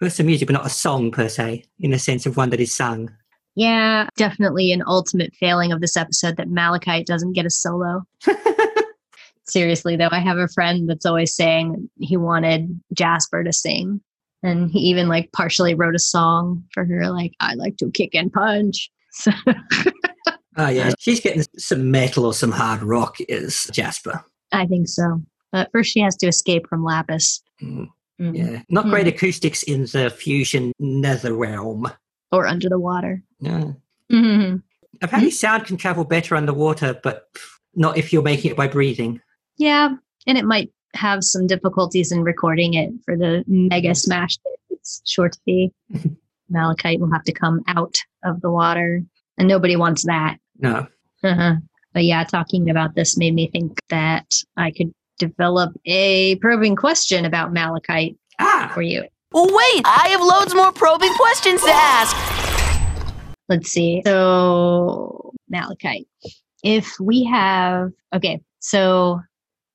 [0.00, 2.60] got some music, but not a song per se, in the sense of one that
[2.60, 3.10] is sung.
[3.54, 8.06] Yeah, definitely an ultimate failing of this episode that Malachite doesn't get a solo.
[9.46, 14.00] Seriously, though, I have a friend that's always saying he wanted Jasper to sing.
[14.42, 18.14] And he even like partially wrote a song for her, like, I like to kick
[18.14, 18.90] and punch.
[19.18, 19.30] So
[20.56, 24.24] Oh yeah, she's getting some metal or some hard rock is Jasper.
[24.52, 25.20] I think so.
[25.52, 27.42] But first, she has to escape from Lapis.
[27.62, 27.88] Mm,
[28.20, 28.36] Mhm.
[28.36, 31.86] Yeah, not great acoustics in the fusion nether realm.
[32.32, 33.22] Or under the water.
[33.40, 33.76] No.
[34.10, 34.62] Mhm.
[35.02, 37.28] Apparently, sound can travel better underwater, but
[37.74, 39.20] not if you're making it by breathing.
[39.58, 39.96] Yeah.
[40.26, 45.02] And it might have some difficulties in recording it for the mega smash that it's
[45.04, 45.70] sure to be.
[46.48, 49.02] Malachite will have to come out of the water,
[49.36, 50.38] and nobody wants that.
[50.58, 50.86] No.
[51.22, 51.54] Uh-huh.
[51.92, 57.24] But yeah, talking about this made me think that I could develop a probing question
[57.24, 59.04] about Malachite Ah, for you.
[59.32, 59.82] Oh, wait!
[59.86, 62.14] I have loads more probing questions to ask!
[63.48, 64.02] Let's see.
[64.04, 66.06] So, Malachite,
[66.62, 69.20] if we have, okay, so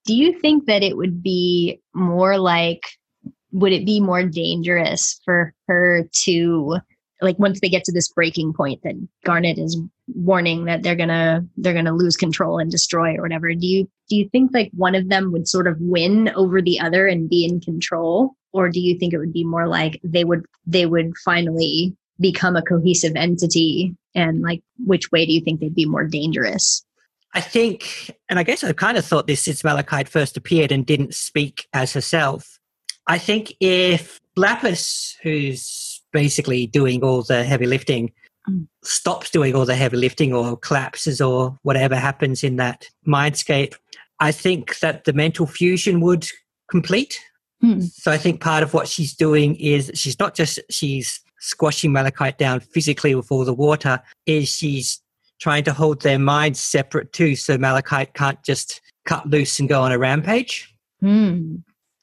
[0.06, 2.84] do you think that it would be more like,
[3.52, 6.78] would it be more dangerous for her to,
[7.22, 11.46] like, once they get to this breaking point that Garnet is warning that they're gonna
[11.58, 14.94] they're gonna lose control and destroy or whatever do you do you think like one
[14.94, 18.82] of them would sort of win over the other and be in control or do
[18.82, 23.16] you think it would be more like they would they would finally become a cohesive
[23.16, 26.84] entity and like which way do you think they'd be more dangerous
[27.34, 30.86] I think, and I guess I've kind of thought this since Malachite first appeared and
[30.86, 32.60] didn't speak as herself.
[33.08, 35.62] I think if Lapis, who's
[36.12, 38.12] basically doing all the heavy lifting,
[38.50, 38.68] Mm.
[38.84, 43.76] stops doing all the heavy lifting or collapses or whatever happens in that mindscape,
[44.20, 46.28] I think that the mental fusion would
[46.68, 47.20] complete.
[47.62, 47.82] Hmm.
[47.82, 52.40] So I think part of what she's doing is she's not just she's squashing Malachite
[52.40, 55.00] down physically with all the water, is she's
[55.40, 59.82] trying to hold their minds separate too, so Malachite can't just cut loose and go
[59.82, 60.74] on a rampage.
[61.00, 61.58] Hmm.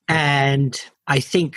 [0.08, 1.56] And I think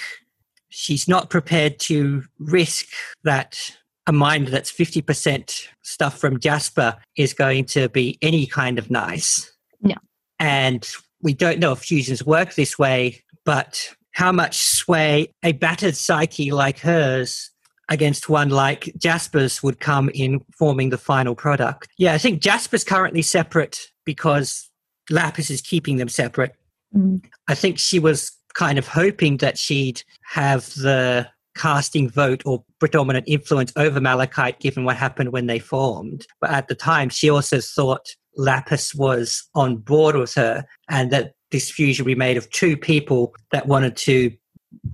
[0.72, 2.88] she's not prepared to risk
[3.24, 3.60] that
[4.08, 9.52] a mind that's 50% stuff from Jasper is going to be any kind of nice.
[9.82, 9.96] No.
[10.40, 10.90] And
[11.22, 16.52] we don't know if fusions work this way, but how much sway a battered psyche
[16.52, 17.52] like hers
[17.90, 21.90] against one like Jasper's would come in forming the final product.
[21.98, 24.70] Yeah, I think Jasper's currently separate because
[25.10, 26.56] Lapis is keeping them separate.
[26.96, 27.24] Mm.
[27.48, 33.26] I think she was kind of hoping that she'd have the casting vote or predominant
[33.28, 36.26] influence over Malachite given what happened when they formed.
[36.40, 41.34] But at the time, she also thought Lapis was on board with her and that
[41.52, 44.32] this fusion would be made of two people that wanted to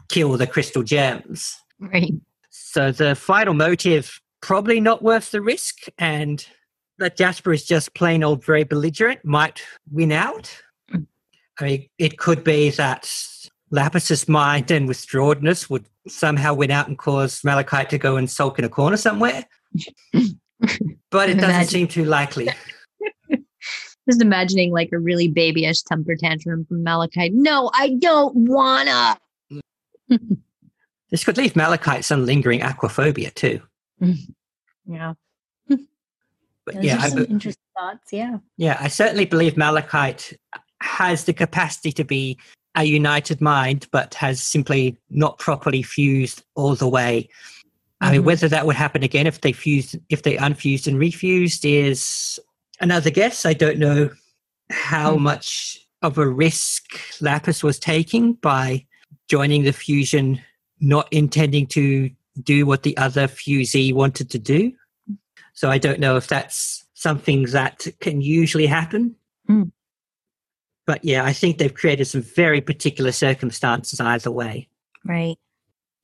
[0.10, 1.56] kill the crystal gems.
[1.80, 2.14] right
[2.50, 6.46] So the final motive probably not worth the risk, and
[7.00, 10.64] that Jasper is just plain old very belligerent might win out.
[11.60, 13.12] I mean, it could be that
[13.72, 18.60] Lapis's mind and withdrawedness would somehow win out and cause Malachite to go and sulk
[18.60, 19.44] in a corner somewhere.
[21.12, 21.68] but it doesn't Imagine.
[21.68, 22.50] seem too likely.
[24.10, 29.18] just imagining like a really babyish temper tantrum from malachite no i don't wanna
[31.10, 33.62] This could leave Malachite some lingering aquaphobia too.
[34.86, 35.14] yeah
[35.68, 35.78] But
[36.76, 40.34] those yeah, I, interesting thoughts yeah Yeah, I certainly believe Malachite
[40.88, 42.38] has the capacity to be
[42.76, 47.28] a united mind, but has simply not properly fused all the way.
[48.02, 48.26] I mean, Mhm.
[48.26, 52.40] whether that would happen again if they fused, if they unfused and refused is
[52.80, 53.46] another guess.
[53.46, 54.12] I don't know
[54.70, 55.24] how Hmm.
[55.24, 56.84] much of a risk
[57.22, 58.86] Lapis was taking by
[59.28, 60.40] joining the fusion,
[60.80, 62.12] not intending to
[62.44, 64.72] do what the other fusee wanted to do.
[65.54, 69.16] So I don't know if that's something that can usually happen.
[69.50, 69.72] Mm.
[70.88, 74.70] But yeah, I think they've created some very particular circumstances either way.
[75.06, 75.38] right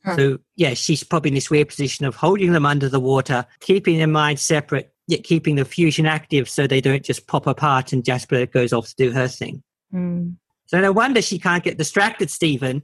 [0.06, 0.16] Huh.
[0.18, 3.98] So yeah, she's probably in this weird position of holding them under the water, keeping
[3.98, 8.04] their minds separate, yet keeping the fusion active so they don't just pop apart and
[8.04, 9.64] Jasper goes off to do her thing.
[9.94, 10.36] Mm.
[10.66, 12.84] So no wonder she can't get distracted, Steven.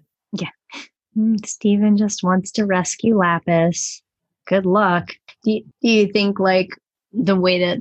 [1.17, 4.01] Mm, Steven just wants to rescue Lapis.
[4.47, 5.09] good luck.
[5.43, 6.69] Do you, do you think like
[7.11, 7.79] the way that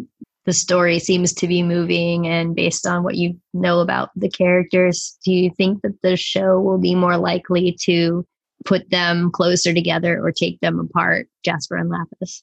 [0.48, 5.18] the story seems to be moving and based on what you know about the characters,
[5.22, 8.24] do you think that the show will be more likely to
[8.64, 12.42] put them closer together or take them apart, Jasper and Lapis?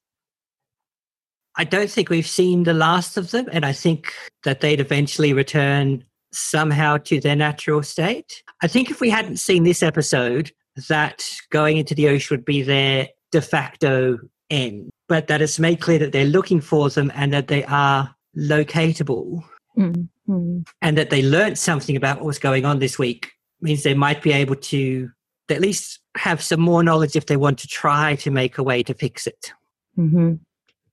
[1.56, 4.14] I don't think we've seen the last of them, and I think
[4.44, 8.44] that they'd eventually return somehow to their natural state.
[8.62, 10.52] I think if we hadn't seen this episode,
[10.90, 14.20] that going into the ocean would be their de facto
[14.52, 18.16] end, but that it's made clear that they're looking for them and that they are
[18.38, 19.44] locatable
[19.78, 20.60] Mm-hmm.
[20.82, 24.22] and that they learned something about what was going on this week means they might
[24.24, 25.10] be able to
[25.50, 28.82] at least have some more knowledge if they want to try to make a way
[28.84, 29.54] to fix it.
[29.98, 30.36] Mm-hmm.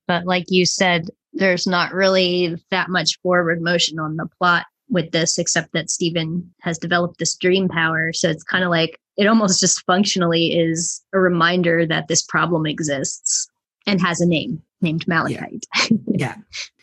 [0.06, 5.12] But like you said, there's not really that much forward motion on the plot with
[5.12, 8.12] this, except that Steven has developed this dream power.
[8.12, 12.66] So it's kind of like it almost just functionally is a reminder that this problem
[12.66, 13.48] exists
[13.86, 15.66] and has a name named Malachite.
[16.14, 16.36] Yeah.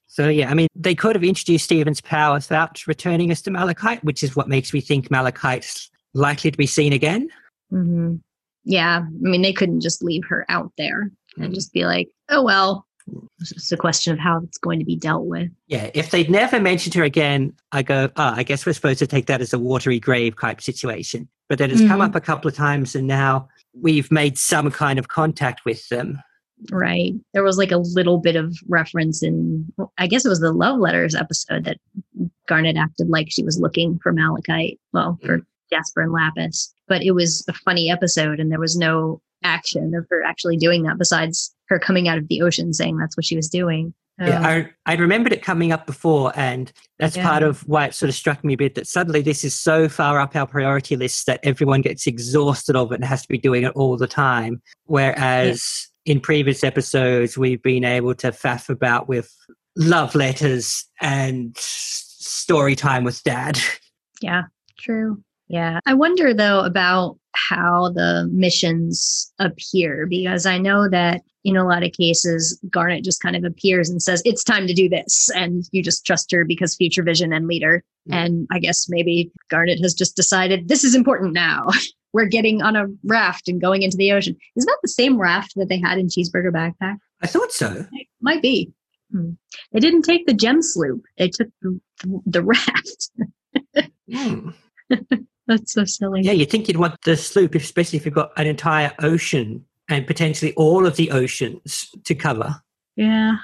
[0.07, 4.03] So yeah, I mean, they could have introduced Steven's power without returning us to Malachite,
[4.03, 7.29] which is what makes me think Malachite's likely to be seen again.
[7.69, 8.15] hmm
[8.65, 8.99] Yeah.
[9.05, 11.55] I mean, they couldn't just leave her out there and Mm.
[11.55, 12.85] just be like, oh, well,
[13.39, 15.49] it's just a question of how it's going to be dealt with.
[15.67, 19.07] Yeah, if they'd never mentioned her again, I go, ah, I guess we're supposed to
[19.07, 21.29] take that as a watery grave type situation.
[21.47, 22.05] But then it's come Mhm.
[22.05, 26.21] up a couple of times, and now we've made some kind of contact with them.
[26.71, 27.13] Right.
[27.33, 30.79] There was like a little bit of reference in, I guess it was the Love
[30.79, 31.77] Letters episode that
[32.47, 35.39] Garnet acted like she was looking for Malachite, well, for
[35.71, 36.73] Jasper and Lapis.
[36.87, 40.83] But it was a funny episode and there was no action of her actually doing
[40.83, 43.93] that besides her coming out of the ocean saying that's what she was doing.
[44.19, 47.25] Yeah, Um, I, I remembered it coming up before, and that's Yeah.
[47.25, 49.87] part of why it sort of struck me a bit that suddenly this is so
[49.87, 53.37] far up our priority list that everyone gets exhausted of it and has to be
[53.37, 54.61] doing it all the time.
[54.87, 59.33] Whereas in previous episodes, we've been able to faff about with
[59.75, 63.59] love letters and story time with dad.
[64.21, 64.43] Yeah,
[64.77, 65.23] true.
[65.47, 65.79] Yeah.
[65.85, 71.83] I wonder though about how the missions appear because I know that in a lot
[71.83, 75.29] of cases, Garnet just kind of appears and says, It's time to do this.
[75.33, 77.83] And you just trust her because future vision and leader.
[78.09, 78.15] Mm.
[78.15, 81.67] And I guess maybe Garnet has just decided this is important now.
[82.13, 84.35] We're getting on a raft and going into the ocean.
[84.55, 86.97] Is that the same raft that they had in Cheeseburger Backpack?
[87.21, 87.85] I thought so.
[88.21, 88.71] Might be.
[89.11, 89.31] Hmm.
[89.71, 91.03] They didn't take the gem sloop.
[91.17, 91.79] They took the,
[92.25, 93.09] the raft.
[94.11, 94.49] Hmm.
[95.47, 96.21] That's so silly.
[96.21, 100.05] Yeah, you'd think you'd want the sloop, especially if you've got an entire ocean and
[100.05, 102.55] potentially all of the oceans to cover.
[102.95, 103.37] Yeah.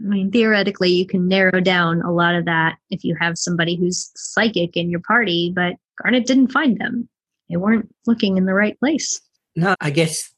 [0.00, 3.76] I mean, theoretically, you can narrow down a lot of that if you have somebody
[3.76, 7.08] who's psychic in your party, but Garnet didn't find them.
[7.52, 9.20] They weren't looking in the right place.
[9.54, 10.32] No, I guess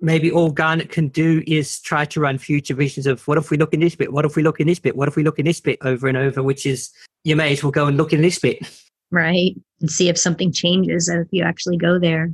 [0.00, 3.56] maybe all Garnet can do is try to run future visions of what if we
[3.56, 4.12] look in this bit?
[4.12, 4.96] What if we look in this bit?
[4.96, 6.42] What if we look in this bit over and over?
[6.42, 6.90] Which is,
[7.22, 8.58] you may as well go and look in this bit.
[9.12, 9.54] Right.
[9.80, 12.32] And see if something changes if you actually go there.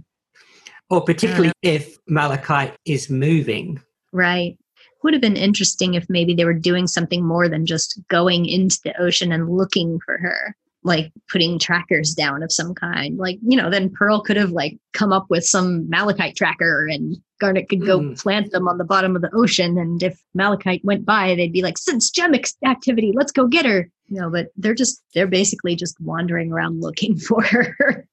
[0.88, 1.52] Or particularly uh.
[1.60, 3.82] if Malachite is moving.
[4.12, 4.56] Right.
[5.02, 8.80] Would have been interesting if maybe they were doing something more than just going into
[8.82, 13.16] the ocean and looking for her, like putting trackers down of some kind.
[13.18, 17.16] Like, you know, then Pearl could have like come up with some malachite tracker and
[17.40, 18.14] Garnet could go Hmm.
[18.14, 19.78] plant them on the bottom of the ocean.
[19.78, 23.64] And if malachite went by, they'd be like, since gem ex- activity, let's go get
[23.64, 23.88] her.
[24.10, 28.06] No, but they're just, they're basically just wandering around looking for her.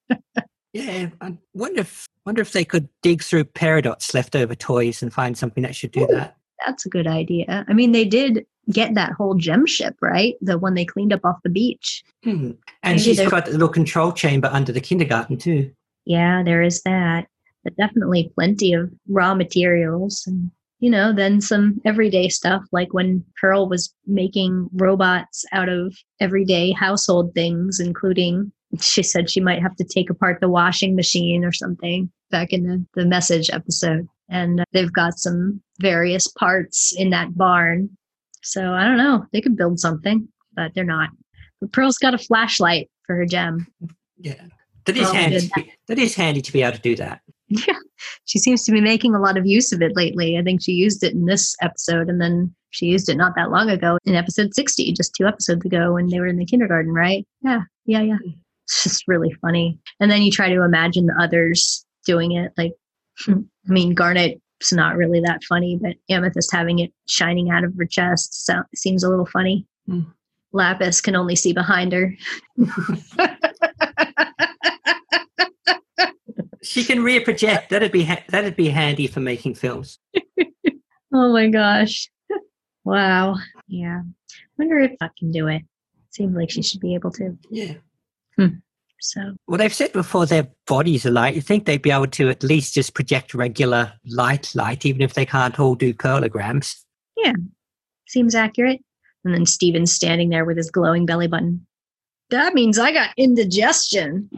[0.72, 5.36] Yeah, I wonder if wonder if they could dig through Peridot's leftover toys and find
[5.36, 6.36] something that should do that.
[6.64, 7.64] That's a good idea.
[7.68, 10.34] I mean, they did get that whole gem ship, right?
[10.40, 12.02] The one they cleaned up off the beach.
[12.24, 12.52] Hmm.
[12.82, 15.70] And Maybe she's they're- got the little control chamber under the kindergarten too.
[16.04, 17.26] Yeah, there is that.
[17.64, 20.50] But definitely plenty of raw materials and
[20.82, 26.72] you know, then some everyday stuff like when Pearl was making robots out of everyday
[26.72, 31.52] household things, including she said she might have to take apart the washing machine or
[31.52, 34.08] something back in the, the message episode.
[34.30, 37.90] And they've got some various parts in that barn.
[38.42, 39.26] So I don't know.
[39.32, 41.10] They could build something, but they're not.
[41.60, 43.66] But Pearl's got a flashlight for her gem.
[44.18, 44.42] Yeah,
[44.86, 45.50] that is handy.
[45.54, 47.20] be, that is handy to be able to do that.
[47.66, 47.74] Yeah,
[48.26, 50.38] she seems to be making a lot of use of it lately.
[50.38, 53.50] I think she used it in this episode, and then she used it not that
[53.50, 56.92] long ago in episode 60, just two episodes ago when they were in the kindergarten,
[56.92, 57.26] right?
[57.42, 58.18] Yeah, yeah, yeah.
[58.24, 58.36] Mm.
[58.64, 59.80] It's just really funny.
[59.98, 62.52] And then you try to imagine the others doing it.
[62.56, 62.72] Like,
[63.28, 63.34] I
[63.66, 63.94] mean,
[64.60, 68.62] Garnet's not really that funny, but Amethyst having it shining out of her chest so,
[68.74, 69.66] seems a little funny.
[69.86, 70.00] Hmm.
[70.52, 72.14] Lapis can only see behind her.
[76.62, 77.70] She can rear project.
[77.70, 79.98] That'd be ha- that'd be handy for making films.
[81.12, 82.08] Oh my gosh.
[82.84, 83.34] wow.
[83.66, 84.02] Yeah.
[84.58, 85.62] Wonder if I can do it.
[86.10, 87.36] Seems like she should be able to.
[87.50, 87.74] Yeah.
[89.00, 91.34] So Well, they've said before their bodies are light.
[91.34, 95.14] You think they'd be able to at least just project regular light light, even if
[95.14, 96.76] they can't all do curlograms.
[97.16, 97.32] Yeah,
[98.06, 98.80] seems accurate.
[99.24, 101.66] And then Steven's standing there with his glowing belly button.
[102.30, 104.30] That means I got indigestion.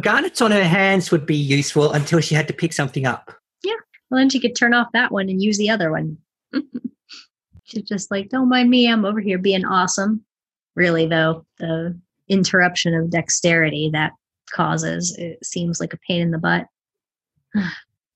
[0.00, 3.34] Garnets on her hands would be useful until she had to pick something up.
[3.62, 3.74] Yeah.
[4.10, 6.16] Well, then she could turn off that one and use the other one.
[7.64, 8.90] She's just like, don't mind me.
[8.90, 10.24] I'm over here being awesome.
[10.74, 11.98] Really, though, the
[12.28, 14.12] interruption of dexterity that
[14.52, 16.66] causes it seems like a pain in the butt.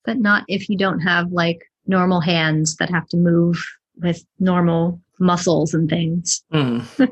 [0.05, 3.63] but not if you don't have like normal hands that have to move
[3.97, 6.43] with normal muscles and things.
[6.51, 6.79] Hmm.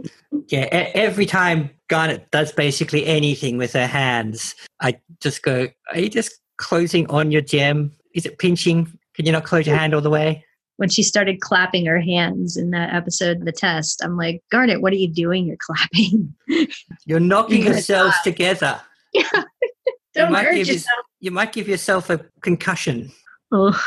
[0.47, 5.99] yeah, e- every time Garnet does basically anything with her hands, I just go, Are
[5.99, 7.91] you just closing on your gem?
[8.13, 8.85] Is it pinching?
[9.15, 10.45] Can you not close your hand all the way?
[10.77, 14.81] When she started clapping her hands in that episode of the test, I'm like, Garnet,
[14.81, 15.45] what are you doing?
[15.45, 16.35] You're clapping.
[17.05, 18.81] You're knocking You're yourselves together.
[20.13, 21.05] Don't might hurt yourself.
[21.19, 23.11] You might give yourself a concussion.
[23.51, 23.81] Oh,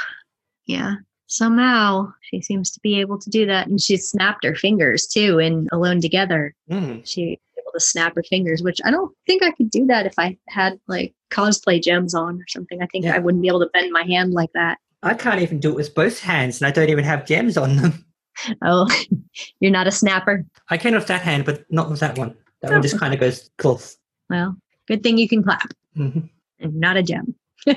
[0.67, 0.97] yeah.
[1.27, 3.67] Somehow she seems to be able to do that.
[3.67, 6.55] And she snapped her fingers too in Alone Together.
[6.71, 7.01] Hmm.
[7.05, 10.15] She able to snap her fingers, which I don't think I could do that if
[10.19, 12.83] I had like cosplay gems on or something.
[12.83, 13.17] I think Yeah.
[13.17, 14.79] I wouldn't be able to bend my hand like that.
[15.03, 17.77] I can't even do it with both hands, and I don't even have gems on
[17.77, 18.05] them.
[18.63, 18.89] Oh,
[19.61, 20.47] you're not a snapper.
[20.71, 22.37] I can with that hand, but not with that one.
[22.63, 23.97] That one just kind of goes close.
[24.31, 26.21] Well, good thing you can clap hmm
[26.61, 27.35] and not a gem.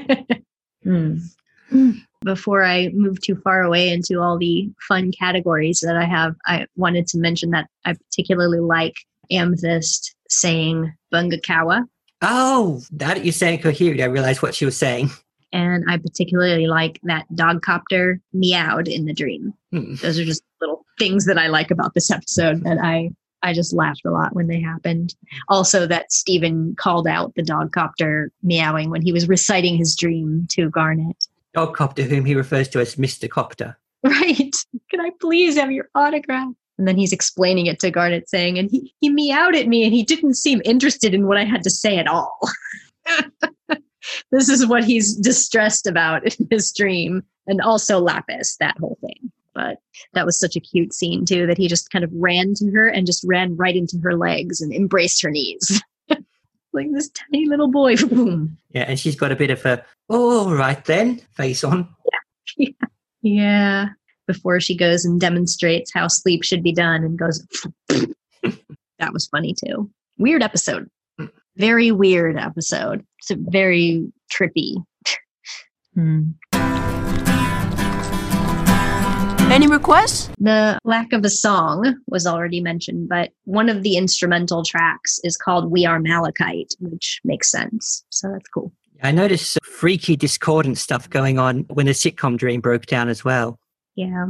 [0.84, 1.18] Hmm.
[2.24, 6.68] Before I move too far away into all the fun categories that I have, I
[6.76, 8.94] wanted to mention that I particularly like
[9.32, 11.88] Amethyst saying Bungakawa,
[12.22, 15.10] Oh, now that you're saying coherent, I realized what she was saying.
[15.54, 19.54] And I particularly like that dog copter meowed in the dream.
[19.72, 19.96] Hmm.
[19.96, 23.12] Those are just little things that I like about this episode that I
[23.44, 25.16] I just laughed a lot when they happened.
[25.50, 30.48] Also, that Steven called out the dog copter meowing when he was reciting his dream
[30.52, 31.28] to Garnet.
[31.54, 33.30] Dog copter, whom he refers to as Mr.
[33.30, 33.78] Copter.
[34.04, 34.56] Right.
[34.90, 36.54] Can I please have your autograph?
[36.78, 39.94] And then he's explaining it to Garnet, saying, and he, he meowed at me and
[39.94, 42.40] he didn't seem interested in what I had to say at all.
[44.32, 47.24] this is what he's distressed about in his dream.
[47.48, 49.32] And also Lapis, that whole thing.
[49.54, 49.80] But
[50.14, 52.88] that was such a cute scene, too, that he just kind of ran to her
[52.88, 55.82] and just ran right into her legs and embraced her knees.
[56.74, 57.96] like this tiny little boy.
[58.10, 58.58] Boom.
[58.70, 61.88] Yeah, and she's got a bit of a, oh, all right then, face on.
[62.58, 62.68] Yeah.
[63.24, 63.90] Yeah.
[64.26, 67.46] Before she goes and demonstrates how sleep should be done and goes,
[67.88, 69.92] that was funny too.
[70.18, 70.90] Weird episode.
[71.58, 73.06] Very weird episode.
[73.20, 74.76] It's a very trippy.
[75.94, 76.32] Hmm.
[79.52, 80.30] Any requests?
[80.40, 85.36] The lack of a song was already mentioned, but one of the instrumental tracks is
[85.36, 88.06] called We Are Malachite, which makes sense.
[88.12, 88.72] So that's cool.
[89.04, 93.26] I noticed some freaky discordant stuff going on when the sitcom dream broke down as
[93.26, 93.60] well.
[93.96, 94.28] Yeah.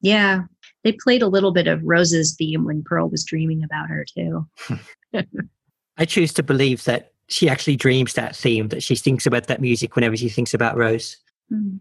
[0.00, 0.44] Yeah.
[0.82, 4.46] They played a little bit of Rose's theme when Pearl was dreaming about her, too.
[5.96, 9.60] I choose to believe that she actually dreams that theme, that she thinks about that
[9.60, 11.16] music whenever she thinks about Rose.
[11.48, 11.76] Hmm.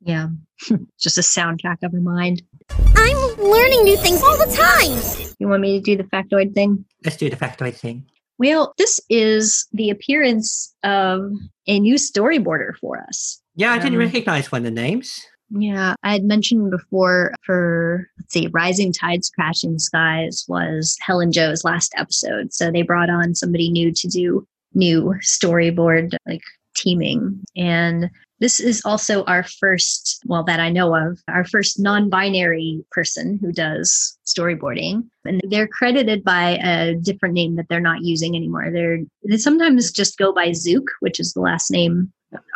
[0.00, 0.28] Yeah.
[1.00, 2.42] Just a soundtrack of her mind.
[2.70, 5.34] I'm learning new things all the time.
[5.38, 6.84] You want me to do the factoid thing?
[7.04, 8.06] Let's do the factoid thing.
[8.38, 11.32] Well, this is the appearance of
[11.66, 13.40] a new storyboarder for us.
[13.56, 15.20] Yeah, I didn't Um, recognize one of the names.
[15.50, 21.64] Yeah, I had mentioned before for, let's see, Rising Tides, Crashing Skies was Hellen Jo's
[21.64, 22.52] last episode.
[22.52, 26.42] So they brought on somebody new to do new storyboard, like
[26.76, 27.40] teaming.
[27.56, 32.84] And this is also our first, well, that I know of, our first non binary
[32.90, 35.08] person who does storyboarding.
[35.24, 38.70] And they're credited by a different name that they're not using anymore.
[38.70, 42.12] They're, they sometimes just go by Zuke, which is the last name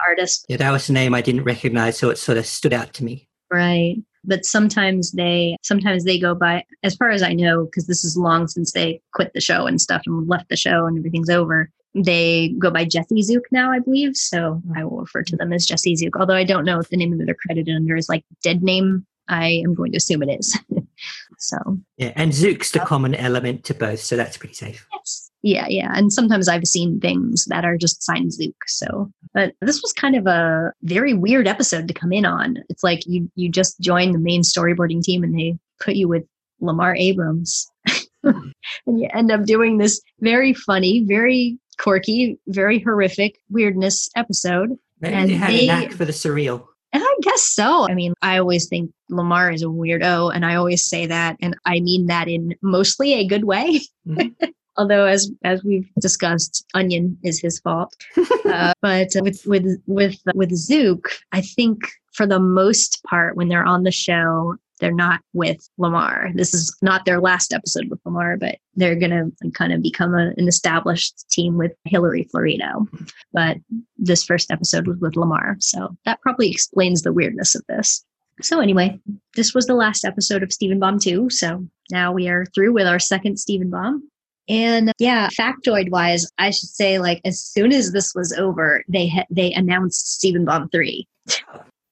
[0.09, 0.47] artist.
[0.49, 3.05] Yeah, that was a name I didn't recognize, so it sort of stood out to
[3.05, 3.29] me.
[3.51, 3.97] Right.
[4.25, 8.17] But sometimes they sometimes they go by as far as I know, because this is
[8.17, 11.71] long since they quit the show and stuff and left the show and everything's over.
[11.95, 14.17] They go by Jesse Zuke now, I believe.
[14.17, 16.19] So I will refer to them as Jesse Zuke.
[16.19, 19.07] Although I don't know if the name that they're credited under is like dead name.
[19.29, 20.59] I am going to assume it is.
[21.39, 21.57] so
[21.97, 22.87] Yeah, and Zuke's the oh.
[22.87, 24.87] common element to both, so that's pretty safe.
[24.93, 25.22] Yes.
[25.43, 25.91] Yeah, yeah.
[25.95, 28.55] And sometimes I've seen things that are just signed Zuke.
[28.69, 32.59] So, but this was kind of a very weird episode to come in on.
[32.69, 36.25] It's like you you just join the main storyboarding team and they put you with
[36.61, 37.69] Lamar Abrams.
[38.23, 38.55] and
[38.87, 44.79] you end up doing this very funny, very quirky, very horrific weirdness episode.
[45.01, 46.67] Maybe And they had they- a knack for the surreal.
[46.95, 47.89] And I guess so.
[47.89, 51.57] I mean, I always think Lamar is a weirdo, and I always say that, and
[51.65, 53.81] I mean that in mostly a good way.
[54.07, 54.35] Mhm.
[54.77, 57.95] Although, as as we've discussed, Onion is his fault.
[58.47, 61.81] uh, but with with with with Zuke, I think
[62.13, 66.31] for the most part, when they're on the show, they're not with Lamar.
[66.35, 70.33] This is not their last episode with Lamar, but they're gonna kind of become a,
[70.37, 72.87] an established team with Hillary Florido.
[73.33, 73.59] But
[73.99, 78.05] this first episode was with Lamar, so that probably explains the weirdness of this.
[78.41, 78.99] So anyway,
[79.37, 81.31] this was the last episode of Steven Bomb 2.
[81.31, 84.09] So now we are through with our second Steven Bomb.
[84.49, 89.09] And yeah, factoid wise, I should say like as soon as this was over, they
[89.09, 91.07] ha- they announced Steven Bomb 3.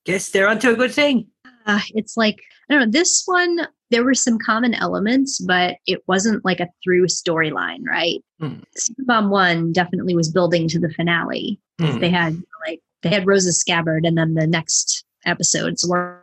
[0.05, 1.26] Guess they're onto a good thing.
[1.66, 6.03] Uh, it's like I don't know, this one there were some common elements, but it
[6.07, 8.22] wasn't like a through storyline, right?
[8.38, 8.61] Hmm.
[8.76, 11.59] Steven Bomb 1 definitely was building to the finale.
[11.80, 11.98] Hmm.
[11.98, 16.22] They had like they had Rose's scabbard and then the next episodes were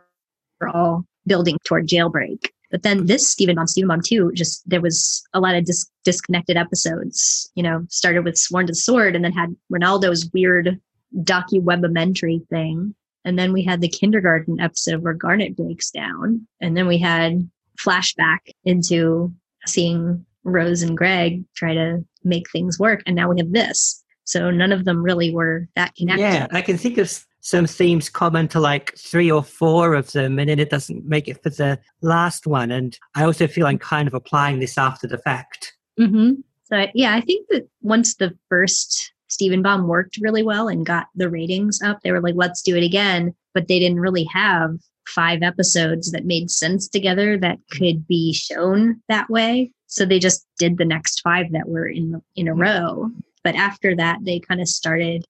[0.72, 2.48] all building toward jailbreak.
[2.70, 5.90] But then this Steven Bomb, Steven Bomb 2, just there was a lot of dis-
[6.04, 7.50] disconnected episodes.
[7.54, 10.78] You know, started with Sworn to the Sword and then had Ronaldo's weird
[11.22, 12.94] docu-webamentary thing.
[13.24, 16.46] And then we had the kindergarten episode where Garnet breaks down.
[16.60, 17.48] And then we had
[17.78, 19.32] flashback into
[19.66, 23.02] seeing Rose and Greg try to make things work.
[23.06, 24.02] And now we have this.
[24.24, 26.22] So none of them really were that connected.
[26.22, 30.38] Yeah, I can think of some themes common to like three or four of them,
[30.38, 32.70] and then it doesn't make it for the last one.
[32.70, 35.74] And I also feel I'm kind of applying this after the fact.
[35.96, 36.32] hmm
[36.64, 41.06] So yeah, I think that once the first Steven Bomb worked really well and got
[41.14, 43.34] the ratings up, they were like, let's do it again.
[43.54, 44.76] But they didn't really have
[45.06, 49.72] five episodes that made sense together that could be shown that way.
[49.86, 53.08] So they just did the next five that were in in a row.
[53.42, 55.24] But after that, they kind of started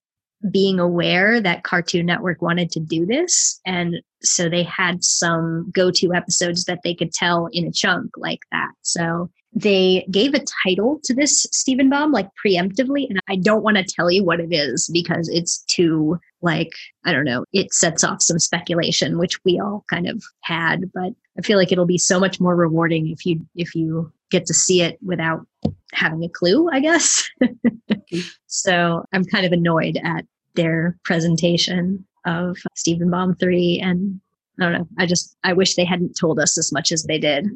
[0.51, 3.61] being aware that Cartoon Network wanted to do this.
[3.67, 8.11] And so they had some go to episodes that they could tell in a chunk
[8.17, 8.71] like that.
[8.83, 13.09] So they gave a title to this Steven Bomb like preemptively.
[13.09, 16.71] And I don't want to tell you what it is because it's too, like,
[17.05, 20.93] I don't know, it sets off some speculation, which we all kind of had.
[20.93, 24.47] But I feel like it'll be so much more rewarding if you, if you, get
[24.47, 25.47] to see it without
[25.93, 27.29] having a clue, I guess.
[28.47, 30.25] so I'm kind of annoyed at
[30.55, 34.21] their presentation of Steven Bomb 3 and
[34.61, 34.89] I don't know.
[34.99, 37.47] I just I wish they hadn't told us as much as they did.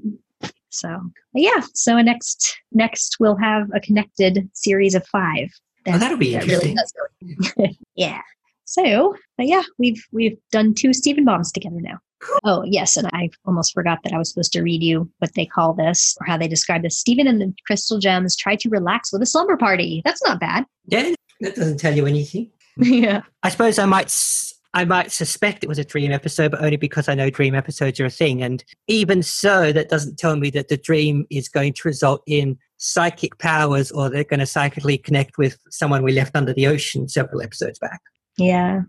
[0.70, 1.00] So
[1.34, 1.62] yeah.
[1.74, 5.48] So next next we'll have a connected series of five.
[5.88, 7.54] Oh, that'll be that really interesting.
[7.56, 7.66] go-
[7.96, 8.20] yeah.
[8.64, 11.98] So but yeah, we've we've done two Steven bombs together now.
[12.44, 15.46] Oh yes, and I almost forgot that I was supposed to read you what they
[15.46, 16.98] call this or how they describe this.
[16.98, 20.02] Steven and the Crystal Gems try to relax with a slumber party.
[20.04, 20.64] That's not bad.
[20.86, 22.50] Yeah, that doesn't tell you anything.
[22.76, 23.22] yeah.
[23.42, 26.76] I suppose I might s- I might suspect it was a dream episode, but only
[26.78, 28.42] because I know dream episodes are a thing.
[28.42, 32.56] And even so, that doesn't tell me that the dream is going to result in
[32.78, 37.06] psychic powers or they're going to psychically connect with someone we left under the ocean
[37.08, 38.00] several episodes back.
[38.38, 38.82] Yeah.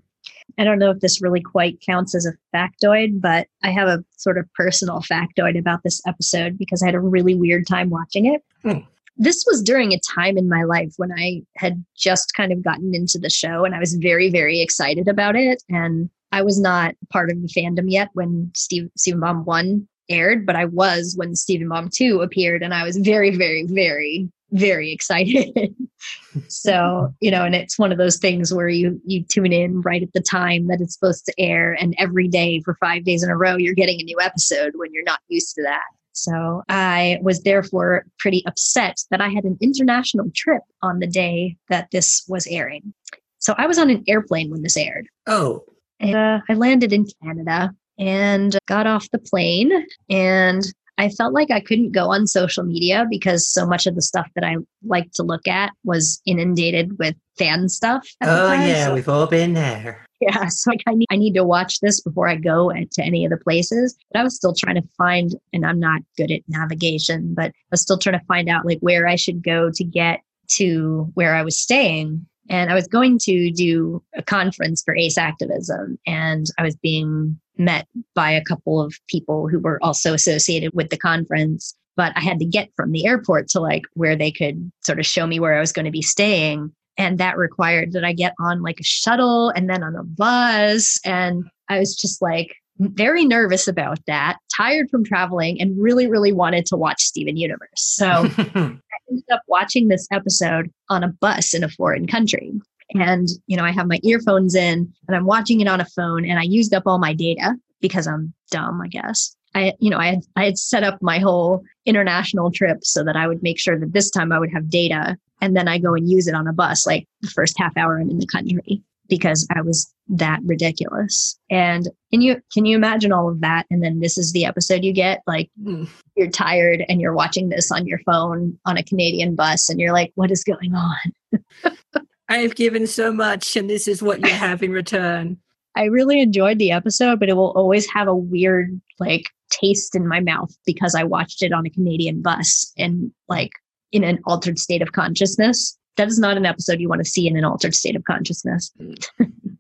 [0.58, 4.04] I don't know if this really quite counts as a factoid, but I have a
[4.18, 8.26] sort of personal factoid about this episode because I had a really weird time watching
[8.26, 8.44] it.
[8.62, 8.80] Hmm.
[9.16, 12.96] This was during a time in my life when I had just kind of gotten
[12.96, 15.62] into the show and I was very, very excited about it.
[15.70, 20.46] And I was not part of the fandom yet when Steve, Steven Bomb 1 aired,
[20.46, 22.64] but I was when Steven Bomb 2 appeared.
[22.64, 25.76] And I was very, very, very, very excited.
[26.48, 30.04] so you know and it's one of those things where you you tune in right
[30.04, 33.30] at the time that it's supposed to air and every day for five days in
[33.30, 37.18] a row you're getting a new episode when you're not used to that so i
[37.22, 42.26] was therefore pretty upset that i had an international trip on the day that this
[42.28, 42.94] was airing
[43.38, 45.64] so i was on an airplane when this aired Oh,
[46.04, 49.72] and uh, I landed in Canada and got off the plane.
[50.10, 50.64] And
[50.98, 54.30] I felt like I couldn't go on social media because so much of the stuff
[54.36, 58.08] that I like to look at was inundated with fan stuff.
[58.22, 60.06] oh yeah, we've all been there.
[60.22, 60.48] yeah.
[60.50, 63.32] So like I need, I need to watch this before I go to any of
[63.32, 63.98] the places.
[64.12, 67.54] But I was still trying to find, and I'm not good at navigation, but I
[67.72, 70.22] was still trying to find out like where I should go to get
[70.52, 72.26] to where I was staying.
[72.50, 77.40] And I was going to do a conference for ACE activism, and I was being
[77.58, 81.76] met by a couple of people who were also associated with the conference.
[81.96, 85.06] But I had to get from the airport to like where they could sort of
[85.06, 86.72] show me where I was going to be staying.
[86.98, 91.00] And that required that I get on like a shuttle and then on a bus.
[91.06, 96.34] And I was just like very nervous about that, tired from traveling, and really, really
[96.34, 97.70] wanted to watch Steven Universe.
[97.76, 98.06] So
[98.38, 98.80] I
[99.10, 102.54] ended up watching this episode on a bus in a foreign country.
[102.92, 106.26] And you know i have my earphones in and i'm watching it on a phone
[106.26, 109.36] and i used up all my data because i'm dumb i guess.
[109.56, 113.16] I you know i had, I had set up my whole international trip so that
[113.16, 115.94] i would make sure that this time i would have data and then i go
[115.94, 118.82] and use it on a bus like the first half hour i'm in the country
[119.10, 121.40] because i was that ridiculous.
[121.50, 123.66] And can you can you imagine all of that?
[123.70, 125.88] And then this is the episode you get like Mm.
[126.18, 129.94] you're tired and you're watching this on your phone on a canadian bus and you're
[129.94, 130.98] like what is going on
[132.34, 135.38] I've given so much, and this is what you have in return.
[135.76, 140.08] I really enjoyed the episode, but it will always have a weird like taste in
[140.08, 143.52] my mouth because I watched it on a Canadian bus and like
[143.92, 145.78] in an altered state of consciousness.
[145.98, 148.72] That is not an episode you want to see in an altered state of consciousness.
[148.82, 149.08] Mm.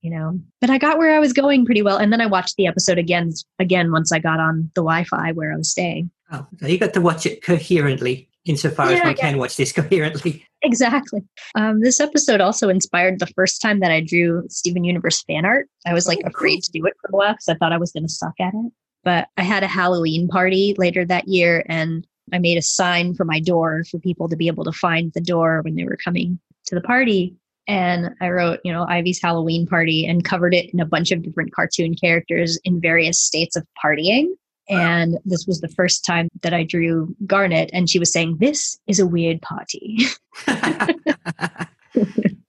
[0.00, 1.98] you know, but I got where I was going pretty well.
[1.98, 5.32] And then I watched the episode again, again, once I got on the Wi Fi
[5.32, 6.10] where I was staying.
[6.32, 9.56] Oh, so you got to watch it coherently, insofar as Yeah, we I can watch
[9.56, 10.46] this coherently.
[10.62, 11.22] Exactly.
[11.54, 15.68] Um, this episode also inspired the first time that I drew Steven Universe fan art.
[15.86, 17.78] I was like Oh, afraid to do it for a while because I thought I
[17.78, 18.72] was going to suck at it.
[19.04, 23.24] But I had a Halloween party later that year and I made a sign for
[23.24, 26.40] my door for people to be able to find the door when they were coming
[26.66, 27.36] to the party.
[27.68, 31.22] And I wrote, you know, Ivy's Halloween party and covered it in a bunch of
[31.22, 34.26] different cartoon characters in various states of partying.
[34.68, 38.78] And this was the first time that I drew Garnet, and she was saying, This
[38.86, 39.98] is a weird party.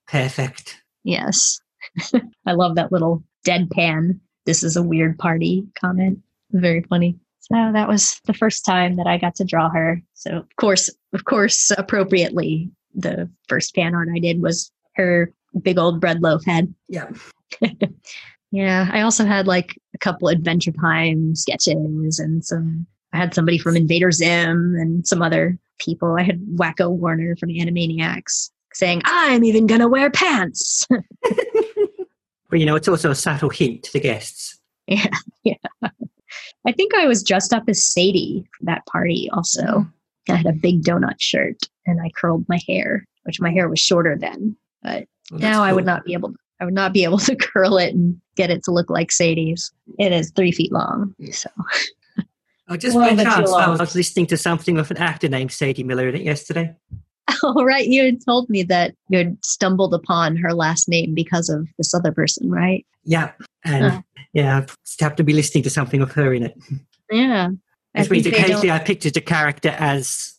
[0.08, 0.82] Perfect.
[1.04, 1.60] Yes.
[2.46, 4.20] I love that little deadpan.
[4.46, 6.20] This is a weird party comment.
[6.52, 7.18] Very funny.
[7.40, 10.02] So that was the first time that I got to draw her.
[10.14, 15.78] So of course, of course, appropriately, the first fan art I did was her big
[15.78, 16.74] old bread loaf head.
[16.88, 17.10] Yeah.
[18.52, 18.90] Yeah.
[18.94, 23.76] I also had like a couple Adventure Time sketches and some I had somebody from
[23.76, 26.18] Invader Zim and some other people.
[26.18, 30.88] I had Wakko Warner from Animaniacs saying, I'm even gonna wear pants.
[32.50, 34.60] But you know, it's also a subtle hint to the guests.
[34.88, 35.08] Yeah,
[35.44, 35.56] yeah.
[35.84, 39.86] I think I was dressed up as Sadie for that party also.
[40.28, 40.32] Hmm.
[40.32, 43.80] I had a big donut shirt and I curled my hair, which my hair was
[43.80, 44.56] shorter then.
[44.82, 47.04] But oh, Well, now that's I would not be able to I would not be
[47.04, 49.72] able to curl it and get it to look like Sadie's.
[50.00, 51.16] It is three feet long.
[51.32, 51.50] So
[52.70, 55.84] Oh, just Well, by chance, I was listening to something with an actor named Sadie
[55.84, 56.76] Miller in it yesterday.
[57.44, 61.50] Oh right, you had told me that you had stumbled upon her last name because
[61.50, 62.86] of this other person, right?
[63.04, 63.32] Yeah.
[63.66, 64.02] And Oh.
[64.34, 66.58] yeah, I just happened to be listening to something of her in it.
[67.12, 67.50] Yeah.
[67.94, 70.34] I Which means think they occasionally I pictured the character as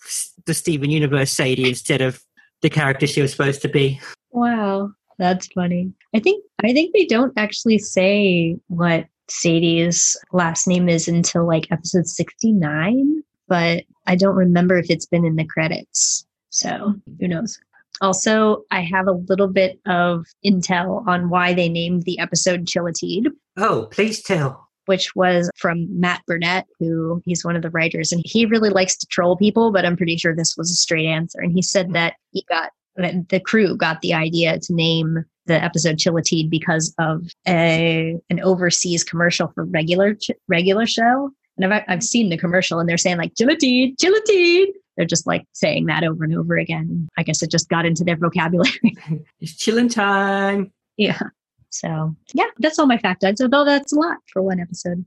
[0.47, 2.23] the Steven Universe Sadie instead of
[2.63, 4.01] the character she was supposed to be.
[4.31, 5.93] Wow, that's funny.
[6.15, 11.71] I think I think they don't actually say what Sadie's last name is until like
[11.71, 16.27] episode 69, but I don't remember if it's been in the credits.
[16.51, 17.59] So, who knows.
[18.01, 22.93] Also, I have a little bit of intel on why they named the episode Chille
[22.93, 24.69] Tid, Oh, please tell.
[24.87, 28.97] which was from Matt Burnett, who he's one of the writers, and he really likes
[28.99, 31.41] to troll people, but I'm pretty sure this was a straight answer.
[31.41, 31.93] And he said hmm.
[31.93, 36.95] that he got the crew got the idea to name the episode Chille Tid because
[36.99, 41.31] of a an overseas commercial for regular ch- regular show.
[41.57, 44.67] And I've I've seen the commercial, and they're saying like Chille Tid, Chillatide.
[44.97, 47.09] They're just like saying that over and over again.
[47.17, 48.81] I guess it just got into their vocabulary.
[49.41, 50.73] It's chilling time.
[50.97, 51.19] yeah.
[51.71, 53.41] So yeah, that's all my factoids.
[53.41, 55.05] Although that's a lot for one episode.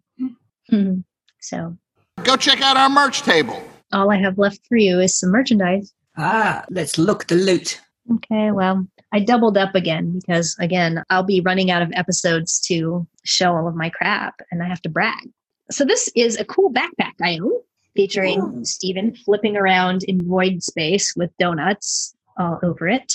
[0.72, 1.04] Mhm.
[1.39, 1.78] So
[2.24, 3.62] Go check out our merch table.
[3.92, 5.94] all I have left for you is some merchandise.
[6.18, 7.82] Ah, let's look the loot.
[8.16, 13.07] Okay, well, I doubled up again because again, I'll be running out of episodes to
[13.24, 15.30] show all of my crap and I have to brag.
[15.70, 17.51] So this is a cool backpack I own
[17.95, 23.14] featuring Steven flipping around in void space with donuts all over it.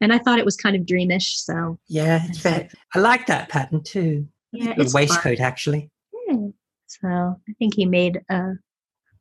[0.00, 2.68] And I thought it was kind of dreamish, so Yeah, it's fair.
[2.94, 4.28] I like that pattern too.
[4.52, 5.00] yeah, The it's fun.
[5.02, 5.90] waistcoat, actually.
[6.14, 6.50] Hmm.
[6.86, 8.52] So I think he made a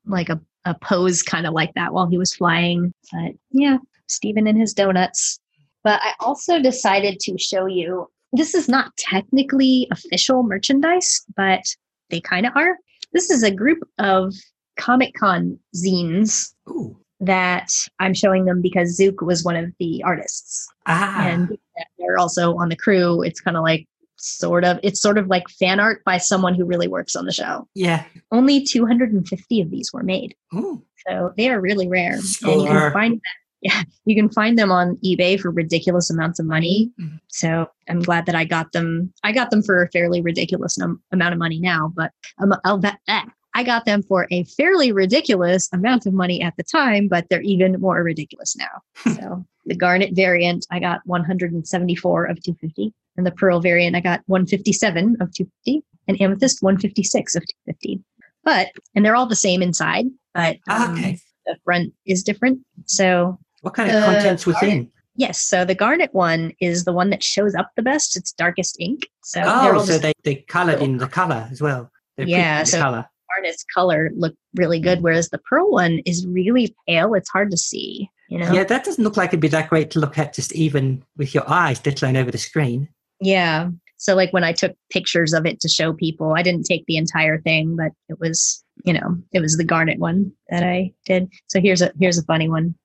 [0.05, 2.93] like a, a pose kind of like that while he was flying.
[3.11, 5.39] But yeah, Steven and his donuts.
[5.83, 11.63] But I also decided to show you this is not technically official merchandise, but
[12.09, 12.75] they kind of are.
[13.13, 14.33] This is a group of
[14.77, 16.97] Comic Con zines Ooh.
[17.21, 21.57] that I'm showing them because Zuke was one of the artists Ah, and
[21.97, 23.21] they're also on the crew.
[23.23, 23.87] It's kind of like
[24.17, 27.31] sort of it's sort of like fan art by someone who really works on the
[27.33, 27.67] show.
[27.75, 28.03] yeah.
[28.31, 30.83] Only 250 of these were made, Ooh.
[31.07, 32.13] so they are really rare.
[32.43, 33.21] And you can find them,
[33.61, 36.91] yeah, you can find them on eBay for ridiculous amounts of money.
[36.99, 37.19] Mhm.
[37.27, 39.13] So I'm glad that I got them.
[39.23, 42.11] I got them for a fairly ridiculous num- amount of money now, but
[42.41, 43.27] um, I'll bet that.
[43.55, 47.41] I got them for a fairly ridiculous amount of money at the time, but they're
[47.41, 49.13] even more ridiculous now.
[49.15, 52.93] So The garnet variant, I got 174 of 250.
[53.17, 55.83] And the pearl variant, I got 157 of 250.
[56.07, 58.01] And amethyst, 156 of 250.
[58.43, 61.19] But, and they're all the same inside, but Ah, um, okay.
[61.45, 62.59] the front is different.
[62.85, 64.89] So, What kind of contents within?
[65.17, 68.15] yes, so the garnet one is the one that shows up the best.
[68.15, 69.09] It's darkest ink.
[69.23, 71.91] So, Oh, so they, they colored in the color as well.
[72.15, 73.05] They're Yeah, the so- color.
[73.35, 77.13] garnet's color look really good, whereas the pearl one is really pale.
[77.15, 78.51] It's hard to see, you know?
[78.51, 81.33] Yeah, that doesn't look like it'd be that great to look at just even with
[81.33, 82.89] your eyes, let alone over the screen.
[83.19, 83.69] Yeah.
[83.97, 86.97] So like when I took pictures of it to show people, I didn't take the
[86.97, 91.29] entire thing, but it was, you know, it was the Garnet one that I did.
[91.47, 92.75] So here's a here's a funny one.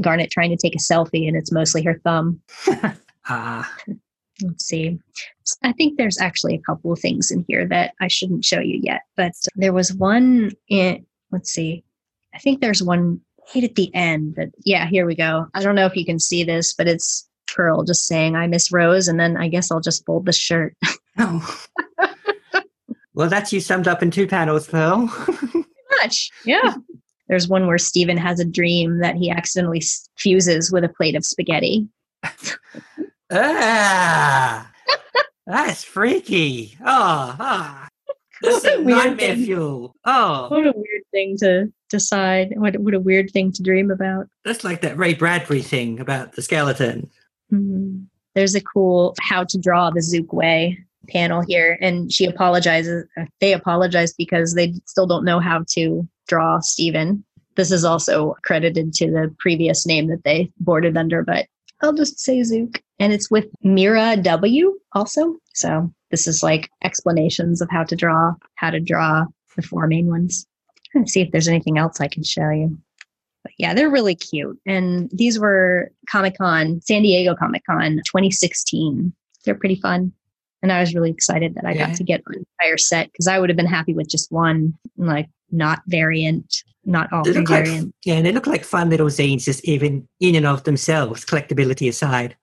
[0.00, 2.40] Garnet trying to take a selfie and it's mostly her thumb.
[3.26, 3.74] Ah,
[4.42, 4.98] Let's see.
[5.62, 8.80] I think there's actually a couple of things in here that I shouldn't show you
[8.82, 11.84] yet, but there was one in let's see.
[12.34, 13.20] I think there's one
[13.54, 15.46] right at the end But yeah, here we go.
[15.54, 18.72] I don't know if you can see this, but it's Pearl just saying I miss
[18.72, 20.76] Rose and then I guess I'll just fold the shirt.
[21.18, 21.56] oh.
[23.14, 25.12] well, that's you summed up in two panels, Pearl.
[26.02, 26.30] much.
[26.44, 26.74] Yeah.
[27.28, 29.82] There's one where Steven has a dream that he accidentally
[30.16, 31.88] fuses with a plate of spaghetti.
[33.32, 34.70] ah,
[35.46, 36.76] that's freaky.
[36.80, 36.84] Oh,
[37.38, 37.88] ah.
[38.40, 39.94] What a a weird nightmare fuel.
[40.04, 42.52] Oh, What a weird thing to decide.
[42.56, 44.26] What, what a weird thing to dream about.
[44.44, 47.10] that's like that Ray Bradbury thing about the skeleton.
[47.50, 48.04] Hmm.
[48.34, 51.78] There's a cool how to draw the Zuke way panel here.
[51.80, 53.06] And she apologizes.
[53.40, 57.24] They apologize because they still don't know how to draw Steven.
[57.56, 61.46] This is also credited to the previous name that they boarded under, but
[61.80, 62.80] I'll just say Zuke.
[62.98, 65.36] And it's with Mira W also.
[65.54, 70.08] So this is like explanations of how to draw, how to draw the four main
[70.08, 70.46] ones.
[70.94, 72.78] Let's see if there's anything else I can show you.
[73.42, 74.58] But yeah, they're really cute.
[74.66, 79.12] And these were Comic Con, San Diego Comic Con 2016.
[79.44, 80.12] They're pretty fun.
[80.62, 81.88] And I was really excited that I Yeah.
[81.88, 84.72] got to get an entire set because I would have been happy with just one,
[84.96, 87.94] like not variant, not all look like variant.
[88.04, 92.34] yeah, they look like fun little zines, just even in and of themselves, collectability aside.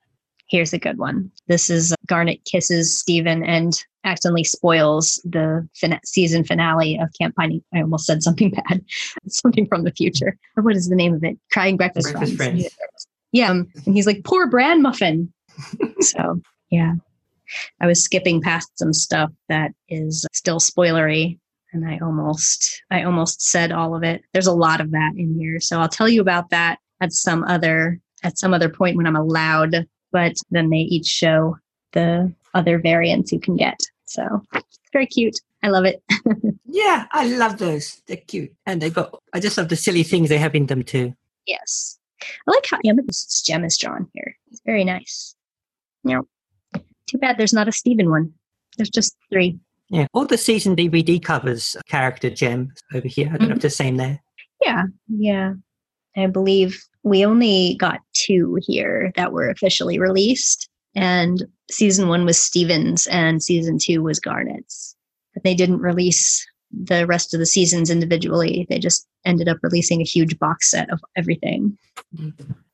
[0.49, 1.31] Here's a good one.
[1.47, 7.63] This is Garnet kisses Steven and accidentally spoils the fin- season finale of Camp Piney.
[7.73, 8.83] I almost said something bad.
[9.27, 10.37] something from the future.
[10.57, 11.37] Or what is the name of it?
[11.51, 12.61] Crying Breakfast, Breakfast Friends.
[12.61, 13.07] Friends.
[13.31, 13.49] Yeah.
[13.49, 15.31] um, And he's like, poor bran muffin.
[15.99, 16.93] so, yeah.
[17.81, 21.37] I was skipping past some stuff that is still spoilery
[21.73, 24.23] and I almost I almost said all of it.
[24.33, 25.59] There's a lot of that in here.
[25.59, 29.15] So I'll tell you about that at some other at some other point when I'm
[29.15, 31.57] allowed, but then they each show
[31.93, 33.79] the other variants you can get.
[34.11, 35.39] So it's very cute.
[35.63, 36.03] I love it.
[36.73, 38.01] Yeah, I love those.
[38.07, 38.53] They're cute.
[38.65, 41.13] And they've got I just love the silly things they have in them too.
[41.45, 41.99] Yes.
[42.47, 42.79] I like how
[43.43, 44.37] gem is drawn here.
[44.49, 45.35] It's very nice.
[46.05, 46.21] Yeah.
[47.07, 48.31] too bad there's not a Steven one.
[48.77, 49.59] There's just three.
[49.89, 50.07] Yeah.
[50.13, 53.27] All the season DVD covers character gem over here.
[53.27, 53.59] I don't know if mm-hmm.
[53.59, 54.23] the same there.
[54.61, 55.53] Yeah, yeah.
[56.15, 62.41] I believe we only got two here that were officially released, and season one was
[62.41, 64.95] Stevens, and season two was Garnet's.
[65.33, 68.65] But they didn't release the rest of the seasons individually.
[68.69, 71.77] They just ended up releasing a huge box set of everything.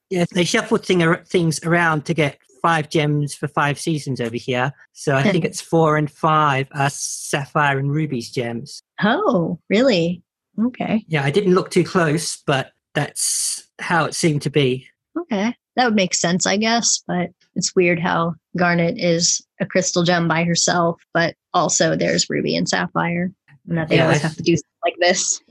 [0.09, 4.74] Yeah, they shuffled thing, things around to get five gems for five seasons over here.
[4.93, 5.47] So I think hmm.
[5.47, 8.82] it's four and five are Sapphire and Ruby's gems.
[9.03, 10.24] Oh, really?
[10.59, 14.88] Okay, Yeah, I didn't look too close, but that's how it seemed to be.
[15.20, 15.55] okay.
[15.76, 17.03] That would make sense, I guess.
[17.07, 22.55] But it's weird how Garnet is a crystal gem by herself, but also there's Ruby
[22.55, 23.32] and Sapphire,
[23.68, 24.55] and that they Yeah, always have to do
[24.86, 25.41] like this.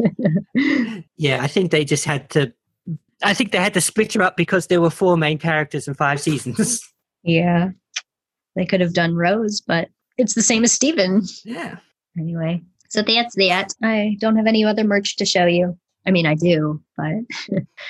[1.19, 2.53] Yeah, I think they just had to.
[3.23, 5.97] I think they had to split her up because there were four main characters and
[5.97, 6.83] five seasons.
[7.29, 7.71] Yeah.
[8.55, 11.23] They could have done Rose, but it's the same as Steven.
[11.45, 11.79] yeah.
[12.17, 13.75] Anyway, so that's that.
[13.83, 15.77] I don't have any other merch to show you.
[16.07, 17.15] I mean, I do, but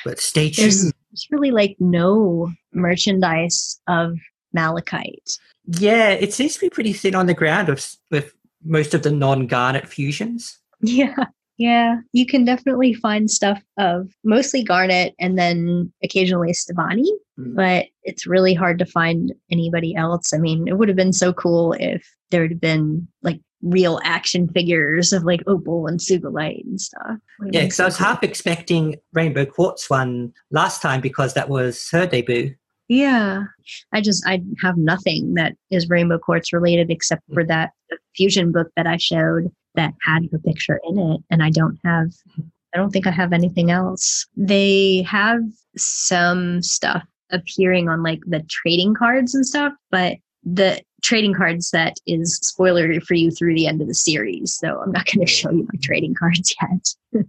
[0.07, 0.95] But stay there's, tuned.
[1.11, 4.17] there's really like no merchandise of
[4.53, 5.39] Malachite.
[5.67, 8.33] Yeah, it seems to be pretty thin on the ground with, with
[8.65, 10.59] most of the non Garnet fusions.
[10.81, 11.25] Yeah.
[11.59, 12.01] Yeah.
[12.13, 17.55] You can definitely find stuff of mostly Garnet and then occasionally Stevonnie, Mm.
[17.55, 20.33] but it's really hard to find anybody else.
[20.33, 24.49] I mean, it would have been so cool if there had been like real action
[24.49, 27.19] figures of like Opal and Sugilite and stuff.
[27.51, 28.07] Yeah, because I was cool.
[28.07, 32.55] half expecting Rainbow Quartz one last time because that was her debut.
[32.89, 33.45] Yeah.
[33.93, 37.35] I just, I have nothing that is Rainbow Quartz related except mm.
[37.35, 37.71] for that
[38.15, 41.21] fusion book that I showed that had her picture in it.
[41.31, 42.43] And I don't have, mm-hmm.
[42.75, 44.27] I don't think I have anything else.
[44.37, 45.41] They have
[45.77, 51.97] some stuff appearing on like the trading cards and stuff, but the trading card set
[52.07, 54.55] is spoiler for you through the end of the series.
[54.55, 56.55] So I'm not going to show you my trading cards
[57.15, 57.25] yet.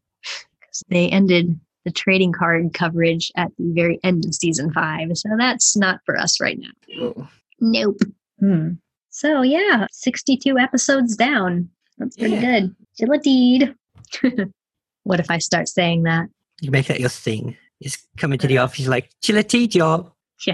[0.90, 5.08] they ended the trading card coverage at the very end of season five.
[5.16, 7.14] So that's not for us right now.
[7.62, 8.02] Nope.
[8.42, 8.72] Hmm.
[9.10, 11.70] So yeah, 62 episodes down.
[11.98, 12.60] That's pretty Yeah.
[12.60, 12.76] good.
[12.98, 13.74] Gillotine.
[15.04, 16.28] what if I start saying that?
[16.60, 17.56] You make that your thing.
[17.82, 20.12] Just coming to the office like, chility job.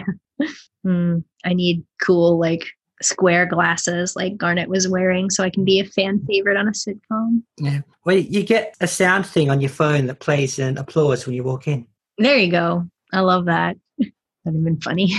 [0.85, 1.19] Hmm.
[1.45, 2.65] I need cool like
[3.05, 6.71] square glasses like Garnet was wearing so I can be a fan favorite on a
[6.71, 7.43] sitcom.
[7.57, 7.81] Yeah.
[8.05, 11.43] Well, you get a sound thing on your phone that plays an applause when you
[11.43, 11.87] walk in.
[12.17, 12.87] There you go.
[13.11, 13.77] I love that.
[13.97, 14.13] That'd
[14.45, 15.13] have been funny.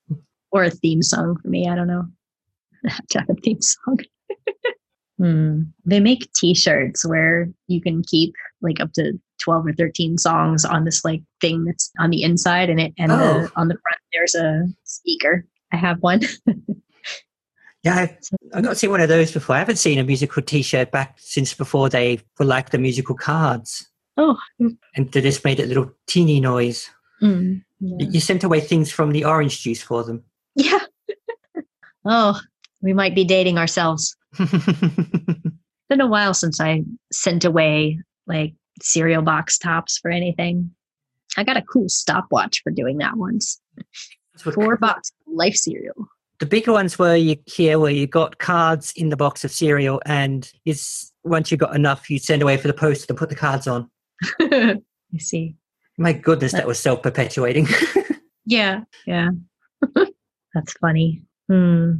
[0.50, 1.68] or a theme song for me.
[1.68, 2.06] I don't know.
[2.88, 3.98] I have to have a theme song.
[5.18, 5.62] hmm.
[5.84, 9.12] They make t-shirts where you can keep like up to
[9.42, 13.12] 12 or 13 songs on this like thing that's on the inside and it and
[13.12, 13.16] Oh.
[13.42, 15.44] the, on the front there's a speaker.
[15.72, 16.20] I have one.
[17.84, 18.08] Yeah,
[18.54, 19.54] I've, not seen one of those before.
[19.54, 23.88] I haven't seen a musical T-shirt back since before they were like the musical cards,
[24.16, 24.36] oh.
[24.58, 26.90] and they just made a little teeny noise.
[27.22, 27.62] Mm.
[27.80, 28.06] Yeah.
[28.10, 30.24] You sent away things from the orange juice for them.
[30.56, 30.80] Yeah.
[32.04, 32.40] oh,
[32.82, 34.16] we might be dating ourselves.
[34.38, 34.52] it's
[35.88, 40.70] Been a while since I sent away like cereal box tops for anything.
[41.36, 43.60] I got a cool stopwatch for doing that once.
[44.36, 46.08] Four box life cereal.
[46.40, 50.00] The bigger ones were you here where you got cards in the box of cereal,
[50.06, 53.34] and it's once you got enough, you'd send away for the post to put the
[53.34, 53.90] cards on.
[54.40, 54.78] I
[55.18, 55.56] see.
[55.96, 57.66] My goodness, that was self perpetuating.
[58.48, 59.28] Yeah, yeah.
[60.54, 61.22] That's funny.
[61.48, 61.96] Hmm.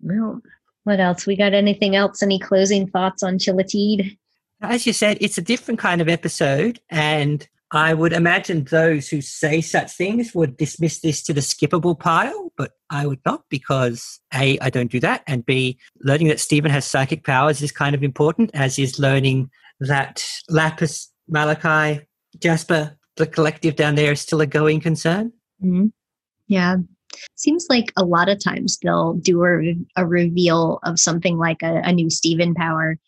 [0.00, 0.42] Well,
[0.82, 1.26] what else?
[1.26, 2.24] We got anything else?
[2.24, 4.18] Any closing thoughts on Chille Tid?
[4.60, 9.22] As you said, it's a different kind of episode, and I would imagine those who
[9.22, 14.20] say such things would dismiss this to the skippable pile, but I would not because
[14.34, 17.94] A, I don't do that, and B, learning that Steven has psychic powers is kind
[17.94, 19.50] of important, as is learning
[19.80, 22.06] that Lapis, Malachi,
[22.38, 25.32] Jasper, the collective down there is still a going concern.
[25.60, 25.86] hmm
[26.48, 26.76] Yeah.
[27.36, 31.82] Seems like a lot of times they'll do a, a reveal of something like a,
[31.84, 32.98] a new Steven power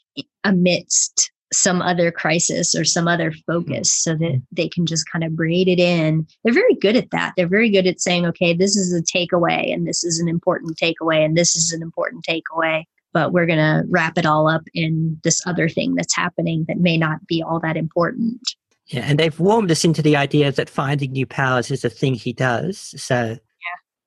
[0.42, 3.52] amidst some other crisis or some other mm-hmm.
[3.52, 4.38] focus so that mm-hmm.
[4.52, 6.26] they can just kind of braid it in.
[6.42, 7.34] They're very good at that.
[7.36, 10.78] They're very good at saying, okay, this is a takeaway and this is an important
[10.78, 12.84] takeaway and this is an important takeaway.
[13.12, 16.78] But we're going to wrap it all up in this other thing that's happening that
[16.78, 18.40] may not be all that important.
[18.86, 22.14] Yeah, and they've warmed us into the idea that finding new powers is a thing
[22.14, 22.94] he does.
[23.00, 23.38] So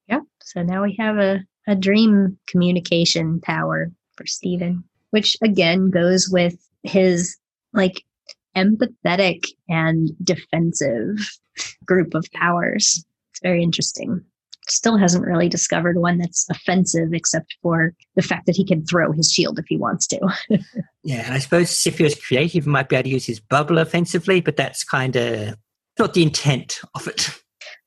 [0.09, 0.15] Yeah.
[0.17, 0.23] Yep.
[0.43, 6.66] So now we have a, a dream communication power for Steven, which again goes with
[6.88, 7.38] his
[7.73, 8.03] like
[8.55, 11.17] empathetic and defensive
[11.85, 13.03] group of powers.
[13.31, 14.21] It's very interesting.
[14.67, 19.11] Still hasn't really discovered one that's offensive except for the fact that he can throw
[19.11, 20.19] his shield if he wants to.
[21.03, 23.39] Yeah, and I suppose if he was creative, he might be able to use his
[23.39, 25.55] bubble offensively, but that's kind of
[25.97, 27.29] not the intent of it.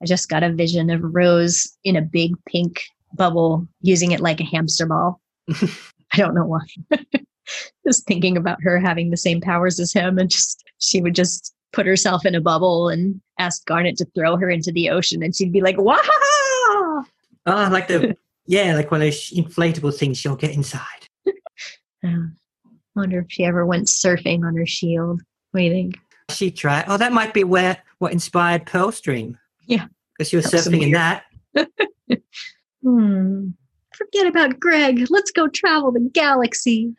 [0.03, 2.81] I just got a vision of Rose in a big pink
[3.13, 5.21] bubble using it like a hamster ball.
[5.51, 6.61] I don't know why.
[7.91, 11.53] just thinking about her having the same powers as him and just she would just
[11.73, 15.35] put herself in a bubble and ask Garnet to throw her into the ocean and
[15.35, 15.99] she'd be like, Wow
[17.47, 18.17] Oh, like the
[18.47, 20.85] yeah, like one of those inflatable things she'll get inside.
[22.03, 22.29] Uh,
[22.97, 25.21] wonder if she ever went surfing on her shield.
[25.51, 25.99] What do you think?
[26.31, 26.87] She tried.
[26.89, 29.37] Oh, that might be where what inspired Pearl's dream.
[29.67, 29.85] Yeah.
[30.17, 31.25] because That was surfing in that.
[32.83, 33.49] Hmm.
[33.95, 35.07] Forget about Greg.
[35.11, 36.95] Let's go travel the galaxy.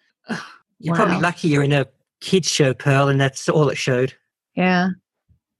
[0.81, 1.85] You're probably lucky you're in a
[2.21, 4.13] kids show, Pearl, and that's all it showed.
[4.55, 4.89] Yeah.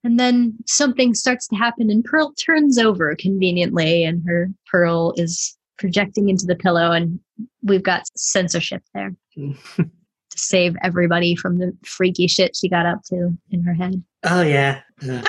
[0.03, 5.55] And then something starts to happen, and Pearl turns over conveniently, and her Pearl is
[5.77, 7.19] projecting into the pillow, and
[7.63, 9.55] we've got censorship there to
[10.35, 14.03] save everybody from the freaky shit she got up to in her head.
[14.23, 14.81] oh yeah.
[15.07, 15.21] Uh,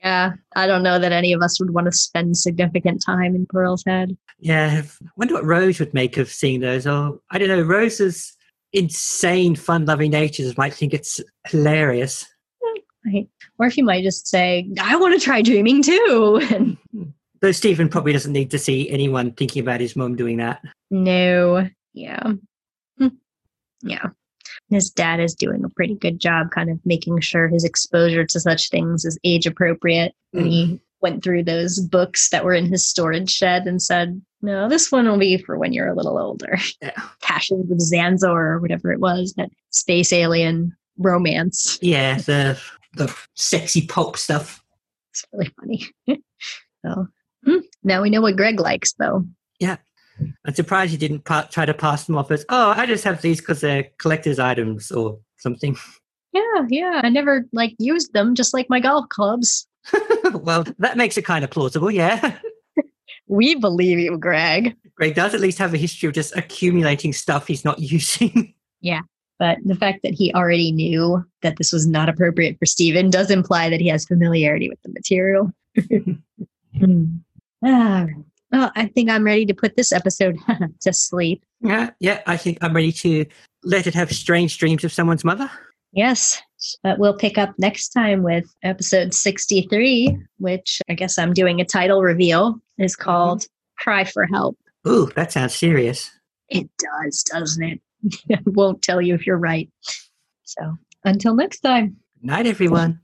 [0.00, 3.46] Yeah, I don't know that any of us would want to spend significant time in
[3.46, 4.16] Pearl's head.
[4.40, 4.82] yeah.
[4.84, 6.88] I wonder what Rose would make of seeing those.
[6.88, 7.62] Oh, I don't know.
[7.62, 8.36] Rose's
[8.72, 12.26] insane, fun-loving natures might think it's hilarious.
[13.04, 13.28] Right?
[13.58, 16.40] Or if you might just say, I want to try dreaming too.
[16.94, 20.62] And Though Steven probably doesn't need to see anyone thinking about his mom doing that.
[20.90, 22.32] no, yeah.
[22.98, 23.08] Hmm.
[23.82, 24.06] Yeah.
[24.70, 28.40] His dad is doing a pretty good job kind of making sure his exposure to
[28.40, 30.14] such things is age appropriate.
[30.30, 34.68] When he went through those books that were in his storage shed and said, no,
[34.68, 36.58] this one will be for when you're a little older.
[36.80, 36.92] Yeah.
[37.20, 41.78] Passions of Zanzor or whatever it was, that space alien romance.
[41.80, 42.60] Yeah, the
[42.94, 44.62] the sexy pulp stuff.
[45.10, 45.86] It's really funny.
[46.84, 47.06] so
[47.44, 49.24] hmm, Now we know what Greg likes, though.
[49.60, 49.76] Yeah.
[50.44, 53.22] I'm surprised you didn't pa- try to pass them off as, oh, I just have
[53.22, 55.76] these because they're collector's items or something.
[56.32, 57.00] Yeah, yeah.
[57.02, 59.66] I never like used them, just like my golf clubs.
[60.34, 62.38] well, that makes it kind of plausible, yeah.
[63.28, 64.76] We believe you, Greg.
[64.94, 68.52] Greg does at least have a history of just accumulating stuff he's not using.
[68.80, 69.00] Yeah.
[69.38, 73.30] But the fact that he already knew that this was not appropriate for Steven does
[73.30, 75.50] imply that he has familiarity with the material.
[76.78, 77.04] Hmm.
[77.64, 78.06] Ah,
[78.50, 80.36] well, I think I'm ready to put this episode
[80.80, 81.42] to sleep.
[81.60, 83.24] yeah, yeah, I think I'm ready to
[83.64, 85.50] let it have strange dreams of someone's mother.
[85.92, 86.40] Yes,
[86.82, 91.64] but we'll pick up next time with episode 63, which I guess I'm doing a
[91.64, 93.02] title reveal, is mm-hmm.
[93.02, 93.46] called
[93.78, 94.56] Cry for Help.
[94.86, 96.10] Ooh, that sounds serious.
[96.48, 97.80] It does, doesn't it?
[98.32, 99.70] I won't tell you if you're right.
[100.44, 101.96] So until next time.
[102.20, 103.00] Good night, everyone.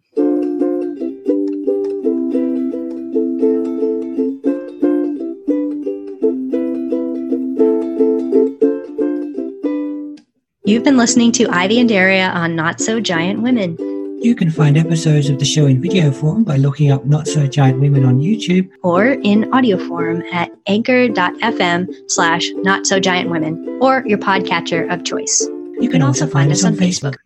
[10.69, 13.75] You've been listening to Ivy and Daria on Not So Giant Women.
[14.21, 17.47] You can find episodes of the show in video form by looking up Not So
[17.47, 18.69] Giant Women on YouTube.
[18.83, 25.05] or in audio form at anchor.fm slash not so giant women or your podcatcher of
[25.05, 25.49] choice.
[25.81, 27.16] You can also find us on Facebook.